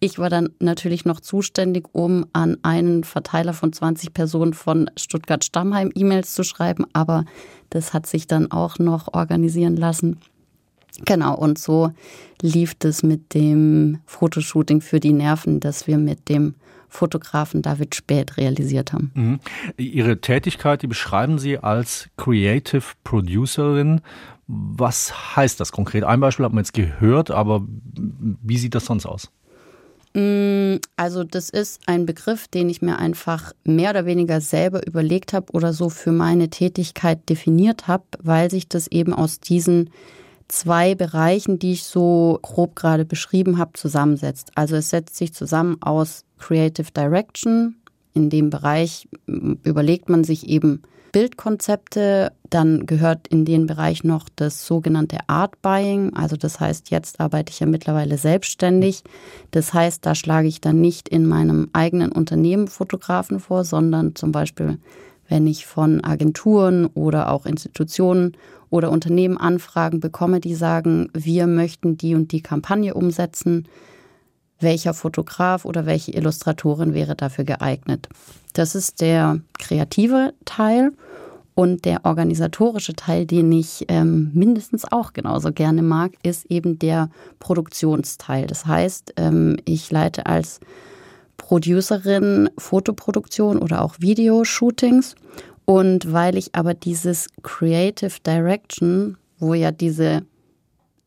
Ich 0.00 0.18
war 0.18 0.28
dann 0.28 0.50
natürlich 0.58 1.04
noch 1.04 1.20
zuständig, 1.20 1.86
um 1.92 2.26
an 2.32 2.58
einen 2.62 3.04
Verteiler 3.04 3.54
von 3.54 3.72
20 3.72 4.12
Personen 4.12 4.52
von 4.52 4.90
Stuttgart 4.96 5.42
Stammheim 5.42 5.90
E-Mails 5.94 6.34
zu 6.34 6.44
schreiben, 6.44 6.84
aber 6.92 7.24
das 7.70 7.94
hat 7.94 8.06
sich 8.06 8.26
dann 8.26 8.50
auch 8.50 8.78
noch 8.78 9.14
organisieren 9.14 9.76
lassen. 9.76 10.20
Genau, 11.04 11.36
und 11.36 11.58
so 11.58 11.90
lief 12.42 12.74
das 12.74 13.02
mit 13.02 13.34
dem 13.34 14.00
Fotoshooting 14.06 14.80
für 14.80 15.00
die 15.00 15.12
Nerven, 15.12 15.58
dass 15.58 15.86
wir 15.86 15.98
mit 15.98 16.28
dem 16.28 16.54
Fotografen 16.94 17.60
David 17.60 17.94
Späth 17.94 18.36
realisiert 18.36 18.92
haben. 18.92 19.10
Mhm. 19.14 19.40
Ihre 19.76 20.20
Tätigkeit, 20.20 20.82
die 20.82 20.86
beschreiben 20.86 21.38
Sie 21.38 21.58
als 21.58 22.08
Creative 22.16 22.84
Producerin. 23.02 24.00
Was 24.46 25.36
heißt 25.36 25.58
das 25.58 25.72
konkret? 25.72 26.04
Ein 26.04 26.20
Beispiel 26.20 26.44
haben 26.44 26.54
wir 26.54 26.60
jetzt 26.60 26.74
gehört, 26.74 27.30
aber 27.30 27.62
wie 27.66 28.58
sieht 28.58 28.74
das 28.74 28.84
sonst 28.84 29.06
aus? 29.06 29.30
Mm, 30.14 30.76
also 30.96 31.24
das 31.24 31.50
ist 31.50 31.80
ein 31.86 32.06
Begriff, 32.06 32.46
den 32.46 32.68
ich 32.68 32.80
mir 32.80 32.98
einfach 32.98 33.52
mehr 33.64 33.90
oder 33.90 34.06
weniger 34.06 34.40
selber 34.40 34.86
überlegt 34.86 35.32
habe 35.32 35.52
oder 35.52 35.72
so 35.72 35.88
für 35.88 36.12
meine 36.12 36.50
Tätigkeit 36.50 37.28
definiert 37.28 37.88
habe, 37.88 38.04
weil 38.22 38.50
sich 38.50 38.68
das 38.68 38.86
eben 38.86 39.12
aus 39.12 39.40
diesen 39.40 39.90
zwei 40.46 40.94
Bereichen, 40.94 41.58
die 41.58 41.72
ich 41.72 41.84
so 41.84 42.38
grob 42.42 42.76
gerade 42.76 43.04
beschrieben 43.04 43.58
habe, 43.58 43.72
zusammensetzt. 43.74 44.52
Also 44.54 44.76
es 44.76 44.90
setzt 44.90 45.16
sich 45.16 45.34
zusammen 45.34 45.78
aus 45.80 46.23
Creative 46.44 46.92
Direction. 46.94 47.76
In 48.12 48.28
dem 48.28 48.50
Bereich 48.50 49.08
überlegt 49.26 50.10
man 50.10 50.24
sich 50.24 50.46
eben 50.46 50.82
Bildkonzepte. 51.10 52.32
Dann 52.50 52.84
gehört 52.84 53.28
in 53.28 53.46
den 53.46 53.66
Bereich 53.66 54.04
noch 54.04 54.28
das 54.36 54.66
sogenannte 54.66 55.20
Art 55.26 55.62
Buying. 55.62 56.12
Also 56.14 56.36
das 56.36 56.60
heißt, 56.60 56.90
jetzt 56.90 57.18
arbeite 57.18 57.50
ich 57.50 57.60
ja 57.60 57.66
mittlerweile 57.66 58.18
selbstständig. 58.18 59.04
Das 59.52 59.72
heißt, 59.72 60.04
da 60.04 60.14
schlage 60.14 60.46
ich 60.46 60.60
dann 60.60 60.82
nicht 60.82 61.08
in 61.08 61.26
meinem 61.26 61.70
eigenen 61.72 62.12
Unternehmen 62.12 62.68
Fotografen 62.68 63.40
vor, 63.40 63.64
sondern 63.64 64.14
zum 64.14 64.30
Beispiel, 64.30 64.78
wenn 65.26 65.46
ich 65.46 65.64
von 65.64 66.04
Agenturen 66.04 66.84
oder 66.88 67.32
auch 67.32 67.46
Institutionen 67.46 68.36
oder 68.68 68.90
Unternehmen 68.90 69.38
Anfragen 69.38 69.98
bekomme, 69.98 70.40
die 70.40 70.54
sagen, 70.54 71.08
wir 71.14 71.46
möchten 71.46 71.96
die 71.96 72.14
und 72.14 72.32
die 72.32 72.42
Kampagne 72.42 72.92
umsetzen, 72.92 73.66
welcher 74.60 74.94
Fotograf 74.94 75.64
oder 75.64 75.86
welche 75.86 76.12
Illustratorin 76.12 76.94
wäre 76.94 77.14
dafür 77.14 77.44
geeignet. 77.44 78.08
Das 78.52 78.74
ist 78.74 79.00
der 79.00 79.40
kreative 79.58 80.34
Teil. 80.44 80.92
Und 81.56 81.84
der 81.84 82.04
organisatorische 82.04 82.94
Teil, 82.94 83.26
den 83.26 83.52
ich 83.52 83.84
ähm, 83.86 84.32
mindestens 84.34 84.90
auch 84.90 85.12
genauso 85.12 85.52
gerne 85.52 85.82
mag, 85.82 86.10
ist 86.24 86.46
eben 86.46 86.80
der 86.80 87.10
Produktionsteil. 87.38 88.48
Das 88.48 88.66
heißt, 88.66 89.14
ähm, 89.18 89.56
ich 89.64 89.88
leite 89.92 90.26
als 90.26 90.58
Producerin 91.36 92.50
Fotoproduktion 92.58 93.58
oder 93.58 93.82
auch 93.82 93.94
Videoshootings 94.00 95.14
und 95.64 96.12
weil 96.12 96.36
ich 96.36 96.54
aber 96.54 96.74
dieses 96.74 97.28
Creative 97.42 98.12
Direction, 98.26 99.16
wo 99.38 99.54
ja 99.54 99.70
diese, 99.70 100.22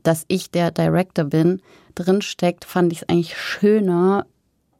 dass 0.07 0.23
ich 0.29 0.51
der 0.51 0.71
Director 0.71 1.25
bin, 1.25 1.61
drin 1.93 2.21
steckt, 2.21 2.63
fand 2.63 2.93
ich 2.93 3.01
es 3.01 3.09
eigentlich 3.09 3.37
schöner, 3.37 4.25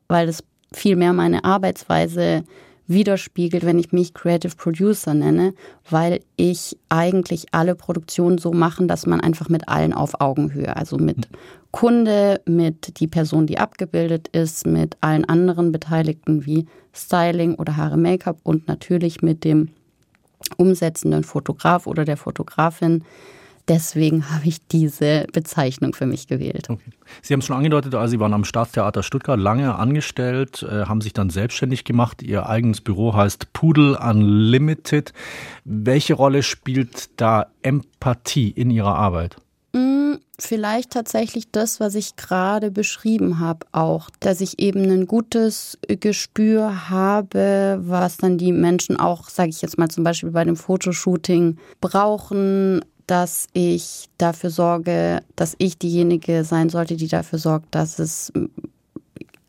weil 0.08 0.30
es 0.30 0.42
viel 0.72 0.96
mehr 0.96 1.12
meine 1.12 1.44
Arbeitsweise 1.44 2.46
widerspiegelt, 2.88 3.66
wenn 3.66 3.78
ich 3.78 3.92
mich 3.92 4.13
Creative 4.13 4.56
Producer 4.56 5.13
nenne, 5.13 5.54
weil 5.90 6.22
ich 6.38 6.78
eigentlich 6.88 7.48
alle 7.52 7.76
Produktionen 7.76 8.38
so 8.38 8.54
machen, 8.54 8.88
dass 8.88 9.06
man 9.06 9.20
einfach 9.20 9.50
mit 9.50 9.68
allen 9.68 9.92
auf 9.92 10.22
Augenhöhe, 10.22 10.74
also 10.78 10.96
mit 10.98 11.28
Kunde, 11.72 12.40
mit 12.46 13.02
die 13.02 13.08
Person, 13.08 13.48
die 13.48 13.58
abgebildet 13.58 14.30
ist, 14.30 14.66
mit 14.66 14.96
allen 15.02 15.26
anderen 15.26 15.74
Beteiligten 15.74 16.46
wie 16.46 16.66
Styling 16.94 17.56
oder 17.56 17.76
Haare 17.76 17.98
Make-up 17.98 18.40
und 18.44 18.70
natürlich 18.70 19.22
mit 19.22 19.44
dem 19.44 19.72
umsetzenden 20.56 21.26
Fotograf 21.26 21.86
oder 21.86 22.06
der 22.06 22.16
Fotografin 22.16 23.04
Deswegen 23.67 24.30
habe 24.30 24.47
ich 24.47 24.65
diese 24.67 25.27
Bezeichnung 25.34 25.93
für 25.93 26.06
mich 26.06 26.27
gewählt. 26.27 26.69
Okay. 26.69 26.91
Sie 27.21 27.34
haben 27.34 27.41
es 27.41 27.45
schon 27.45 27.58
angedeutet, 27.58 27.93
also 27.95 28.12
Sie 28.12 28.19
waren 28.19 28.34
am 28.34 28.45
Staatstheater 28.45 29.03
Stuttgart 29.03 29.39
lange 29.39 29.75
angestellt, 29.75 30.63
äh, 30.63 30.86
haben 30.86 31.01
sich 31.01 31.13
dann 31.13 31.30
selbstständig 31.30 31.84
gemacht. 31.84 32.23
Ihr 32.23 32.47
eigenes 32.47 32.80
Büro 32.80 33.13
heißt 33.13 33.51
Pudel 33.51 33.95
Unlimited. 33.95 35.12
Welche 35.65 36.13
Rolle 36.13 36.43
spielt 36.43 37.10
da 37.19 37.47
Empathie 37.62 38.49
in 38.49 38.71
Ihrer 38.71 38.95
Arbeit? 38.95 39.36
Mm, 39.73 40.13
vielleicht 40.39 40.91
tatsächlich 40.91 41.51
das, 41.51 41.82
was 41.82 41.95
ich 41.95 42.15
gerade 42.15 42.71
beschrieben 42.71 43.39
habe, 43.39 43.65
auch, 43.73 44.10
dass 44.21 44.39
ich 44.39 44.60
eben 44.60 44.89
ein 44.89 45.08
gutes 45.08 45.77
Gespür 45.88 46.89
habe, 46.89 47.80
was 47.82 48.15
dann 48.15 48.38
die 48.38 48.53
Menschen 48.53 48.97
auch, 48.97 49.27
sage 49.27 49.49
ich 49.49 49.62
jetzt 49.62 49.77
mal 49.77 49.89
zum 49.89 50.06
Beispiel 50.06 50.32
bei 50.32 50.45
dem 50.45 50.56
Fotoshooting 50.56 51.58
brauchen, 51.82 52.82
dass 53.08 53.48
ich 53.54 54.10
dafür 54.17 54.50
sorge, 54.50 55.22
dass 55.36 55.56
ich 55.58 55.78
diejenige 55.78 56.43
sein 56.43 56.70
sollte, 56.70 56.98
die 56.98 57.08
dafür 57.08 57.39
sorgt, 57.39 57.74
dass 57.74 58.00
es 58.00 58.32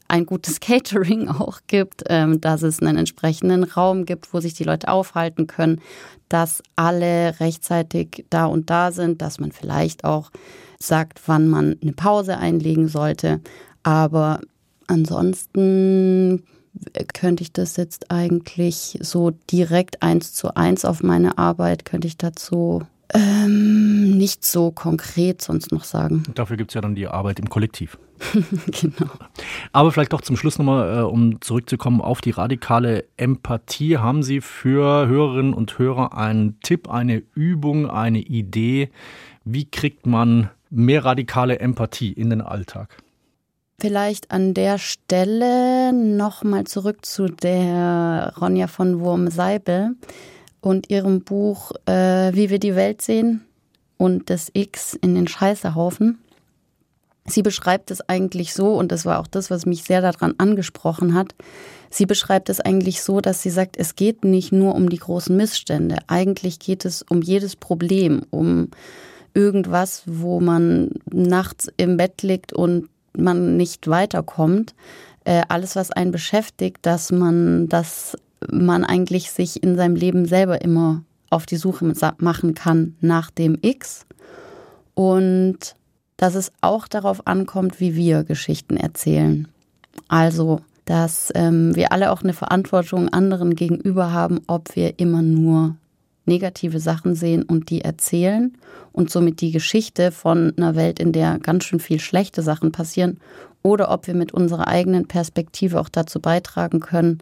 ein 0.07 0.27
gutes 0.27 0.61
Catering 0.61 1.29
auch 1.29 1.61
gibt, 1.66 2.05
ähm, 2.09 2.40
dass 2.40 2.62
es 2.62 2.81
einen 2.81 2.99
entsprechenden 2.99 3.64
Raum 3.64 4.05
gibt, 4.07 4.33
wo 4.33 4.40
sich 4.40 4.55
die 4.55 4.64
Leute 4.64 4.88
aufhalten 4.88 5.47
können, 5.47 5.81
dass 6.29 6.62
alle 6.77 7.38
rechtzeitig 7.40 8.25
da 8.31 8.47
und 8.47 8.71
da 8.71 8.92
sind, 8.92 9.23
dass 9.23 9.40
man 9.40 9.53
vielleicht 9.53 10.05
auch 10.05 10.31
sagt, 10.79 11.21
wann 11.27 11.49
man 11.49 11.77
eine 11.83 11.92
Pause 11.92 12.38
einlegen 12.38 12.88
sollte. 12.88 13.40
Aber 13.83 14.40
ansonsten 14.87 16.44
könnte 17.12 17.42
ich 17.42 17.53
das 17.53 17.77
jetzt 17.77 18.11
eigentlich 18.11 18.99
so 19.01 19.31
direkt 19.51 20.03
eins 20.03 20.33
zu 20.33 20.55
eins 20.55 20.85
auf 20.85 21.03
meine 21.03 21.38
Arbeit, 21.38 21.85
könnte 21.85 22.07
ich 22.07 22.18
dazu 22.18 22.83
ähm, 23.14 24.16
nicht 24.18 24.44
so 24.44 24.71
konkret 24.71 25.40
sonst 25.42 25.73
noch 25.73 25.85
sagen. 25.85 26.25
Dafür 26.35 26.57
gibt 26.57 26.71
es 26.71 26.75
ja 26.75 26.81
dann 26.81 26.94
die 26.94 27.07
Arbeit 27.07 27.38
im 27.38 27.49
Kollektiv. 27.49 27.99
genau. 28.66 29.11
Aber 29.73 29.92
vielleicht 29.92 30.12
doch 30.12 30.21
zum 30.21 30.37
Schluss 30.37 30.59
nochmal, 30.59 30.99
äh, 30.99 31.03
um 31.03 31.40
zurückzukommen 31.40 32.01
auf 32.01 32.21
die 32.21 32.31
radikale 32.31 33.05
Empathie. 33.16 33.99
Haben 33.99 34.23
Sie 34.23 34.40
für 34.40 35.07
Hörerinnen 35.07 35.55
und 35.55 35.79
Hörer 35.79 36.16
einen 36.16 36.61
Tipp, 36.61 36.88
eine 36.90 37.23
Übung, 37.35 37.88
eine 37.88 38.21
Idee? 38.21 38.90
Wie 39.44 39.64
kriegt 39.64 40.07
man 40.07 40.51
mehr 40.71 41.05
radikale 41.05 41.61
Empathie 41.61 42.12
in 42.12 42.31
den 42.31 42.40
Alltag? 42.40 42.99
Vielleicht 43.81 44.33
an 44.33 44.55
der 44.55 44.79
Stelle 44.79 45.92
nochmal 45.92 46.64
zurück 46.64 47.07
zu 47.07 47.27
der 47.27 48.35
Ronja 48.40 48.66
von 48.66 49.01
Wurm-Seibel 49.01 49.94
und 50.61 50.90
ihrem 50.90 51.23
Buch 51.23 51.73
äh, 51.87 52.33
Wie 52.35 52.51
wir 52.51 52.59
die 52.59 52.77
Welt 52.77 53.03
sehen 53.03 53.44
und 53.97 54.31
das 54.31 54.51
X 54.53 54.94
in 54.94 55.14
den 55.14 55.29
Scheißehaufen. 55.29 56.18
Sie 57.27 57.42
beschreibt 57.42 57.90
es 57.90 58.01
eigentlich 58.09 58.55
so, 58.55 58.75
und 58.75 58.90
das 58.90 59.05
war 59.05 59.18
auch 59.18 59.27
das, 59.27 59.51
was 59.51 59.66
mich 59.66 59.85
sehr 59.85 60.01
daran 60.01 60.35
angesprochen 60.38 61.14
hat. 61.14 61.35
Sie 61.90 62.07
beschreibt 62.07 62.49
es 62.49 62.61
eigentlich 62.61 63.03
so, 63.03 63.21
dass 63.21 63.42
sie 63.42 63.51
sagt, 63.51 63.77
es 63.77 63.97
geht 63.97 64.25
nicht 64.25 64.53
nur 64.53 64.75
um 64.75 64.88
die 64.88 64.99
großen 64.99 65.37
Missstände. 65.37 65.99
Eigentlich 66.07 66.59
geht 66.59 66.85
es 66.85 67.03
um 67.03 67.21
jedes 67.21 67.57
Problem, 67.57 68.23
um 68.31 68.68
irgendwas, 69.35 70.03
wo 70.07 70.40
man 70.40 70.90
nachts 71.11 71.71
im 71.77 71.97
Bett 71.97 72.23
liegt 72.23 72.53
und 72.53 72.88
man 73.14 73.57
nicht 73.57 73.88
weiterkommt. 73.88 74.75
Äh, 75.25 75.42
alles, 75.49 75.77
was 75.77 75.90
einen 75.90 76.12
beschäftigt, 76.12 76.79
dass 76.83 77.12
man 77.12 77.68
das 77.68 78.16
man 78.51 78.85
eigentlich 78.85 79.31
sich 79.31 79.62
in 79.62 79.77
seinem 79.77 79.96
Leben 79.96 80.27
selber 80.27 80.62
immer 80.62 81.03
auf 81.31 81.46
die 81.46 81.57
Suche 81.57 81.92
machen 82.18 82.55
kann 82.55 82.96
nach 83.01 83.31
dem 83.31 83.59
X 83.61 84.07
und 84.94 85.74
dass 86.16 86.35
es 86.35 86.51
auch 86.61 86.88
darauf 86.88 87.27
ankommt, 87.27 87.81
wie 87.81 87.94
wir 87.94 88.24
Geschichten 88.24 88.77
erzählen. 88.77 89.46
Also, 90.09 90.61
dass 90.85 91.31
ähm, 91.35 91.77
wir 91.77 91.92
alle 91.92 92.11
auch 92.11 92.22
eine 92.22 92.33
Verantwortung 92.33 93.09
anderen 93.09 93.55
gegenüber 93.55 94.12
haben, 94.12 94.40
ob 94.46 94.74
wir 94.74 94.98
immer 94.98 95.22
nur 95.22 95.77
negative 96.24 96.81
Sachen 96.81 97.14
sehen 97.14 97.42
und 97.42 97.70
die 97.70 97.83
erzählen 97.83 98.57
und 98.92 99.11
somit 99.11 99.40
die 99.40 99.53
Geschichte 99.53 100.11
von 100.11 100.53
einer 100.57 100.77
Welt, 100.77 100.98
in 100.98 101.12
der 101.12 101.38
ganz 101.38 101.64
schön 101.64 101.81
viel 101.81 102.01
schlechte 102.01 102.42
Sachen 102.42 102.72
passieren, 102.72 103.20
oder 103.62 103.90
ob 103.90 104.07
wir 104.07 104.14
mit 104.14 104.33
unserer 104.33 104.68
eigenen 104.68 105.09
Perspektive 105.09 105.81
auch 105.81 105.88
dazu 105.88 106.20
beitragen 106.20 106.81
können, 106.81 107.18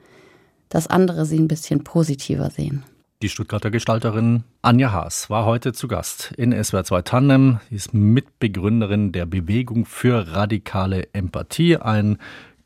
dass 0.69 0.87
andere 0.87 1.27
sie 1.27 1.39
ein 1.39 1.49
bisschen 1.49 1.85
positiver 1.85 2.51
sehen. 2.51 2.85
Die 3.23 3.31
Stuttgarter 3.31 3.71
Gestalterin 3.71 4.45
Anja 4.61 4.93
Haas 4.93 5.31
war 5.31 5.47
heute 5.47 5.73
zu 5.73 5.89
Gast 5.89 6.33
in 6.37 6.53
SWR 6.53 6.85
2 6.85 7.03
Tandem. 7.03 7.61
Sie 7.71 7.77
ist 7.77 7.95
Mitbegründerin 7.95 9.11
der 9.11 9.25
Bewegung 9.25 9.87
für 9.87 10.35
radikale 10.35 11.09
Empathie, 11.15 11.79
ein 11.79 12.19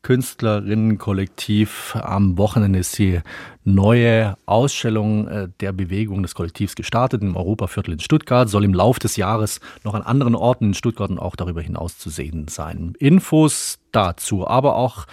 Künstlerinnenkollektiv. 0.03 1.97
Am 2.01 2.37
Wochenende 2.37 2.79
ist 2.79 2.97
die 2.97 3.19
neue 3.63 4.35
Ausstellung 4.45 5.27
äh, 5.27 5.49
der 5.59 5.71
Bewegung 5.71 6.23
des 6.23 6.35
Kollektivs 6.35 6.75
gestartet 6.75 7.21
im 7.21 7.35
Europaviertel 7.35 7.93
in 7.93 7.99
Stuttgart. 7.99 8.49
Soll 8.49 8.63
im 8.63 8.73
Laufe 8.73 8.99
des 8.99 9.15
Jahres 9.15 9.59
noch 9.83 9.93
an 9.93 10.01
anderen 10.01 10.35
Orten 10.35 10.67
in 10.67 10.73
Stuttgart 10.73 11.09
und 11.09 11.19
auch 11.19 11.35
darüber 11.35 11.61
hinaus 11.61 11.97
zu 11.97 12.09
sehen 12.09 12.47
sein. 12.47 12.93
Infos 12.99 13.79
dazu, 13.91 14.47
aber 14.47 14.75
auch 14.75 15.05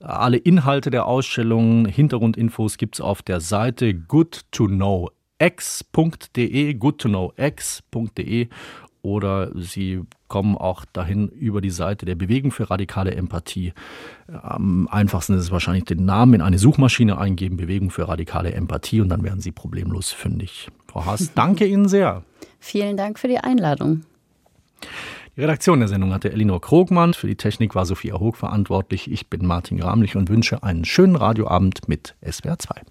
alle 0.00 0.36
Inhalte 0.36 0.90
der 0.90 1.06
Ausstellung, 1.06 1.86
Hintergrundinfos 1.86 2.76
gibt 2.76 2.96
es 2.96 3.00
auf 3.00 3.22
der 3.22 3.40
Seite 3.40 3.94
goodtoknowx.de, 3.94 6.74
goodtoknowx.de 6.74 8.48
oder 9.06 9.52
Sie 9.54 10.00
kommen 10.26 10.56
auch 10.56 10.84
dahin 10.92 11.28
über 11.28 11.60
die 11.60 11.70
Seite 11.70 12.06
der 12.06 12.16
Bewegung 12.16 12.50
für 12.50 12.68
radikale 12.68 13.14
Empathie. 13.14 13.72
Am 14.26 14.88
einfachsten 14.88 15.34
ist 15.34 15.42
es 15.42 15.50
wahrscheinlich 15.52 15.84
den 15.84 16.04
Namen 16.04 16.34
in 16.34 16.40
eine 16.40 16.58
Suchmaschine 16.58 17.16
eingeben, 17.16 17.56
Bewegung 17.56 17.90
für 17.90 18.08
radikale 18.08 18.52
Empathie 18.52 19.00
und 19.00 19.08
dann 19.08 19.22
werden 19.22 19.40
Sie 19.40 19.52
problemlos 19.52 20.10
fündig. 20.10 20.68
Frau 20.88 21.04
Haas, 21.04 21.32
danke 21.36 21.66
Ihnen 21.66 21.86
sehr. 21.86 22.24
Vielen 22.58 22.96
Dank 22.96 23.20
für 23.20 23.28
die 23.28 23.38
Einladung. 23.38 24.02
Die 25.36 25.40
Redaktion 25.40 25.78
der 25.78 25.88
Sendung 25.88 26.12
hatte 26.12 26.32
Elinor 26.32 26.60
Krogmann. 26.60 27.14
Für 27.14 27.28
die 27.28 27.36
Technik 27.36 27.76
war 27.76 27.86
Sophia 27.86 28.18
Hoog 28.18 28.36
verantwortlich. 28.36 29.08
Ich 29.08 29.30
bin 29.30 29.46
Martin 29.46 29.78
Gramlich 29.78 30.16
und 30.16 30.30
wünsche 30.30 30.64
einen 30.64 30.84
schönen 30.84 31.14
Radioabend 31.14 31.86
mit 31.88 32.16
SWR 32.28 32.58
2. 32.58 32.82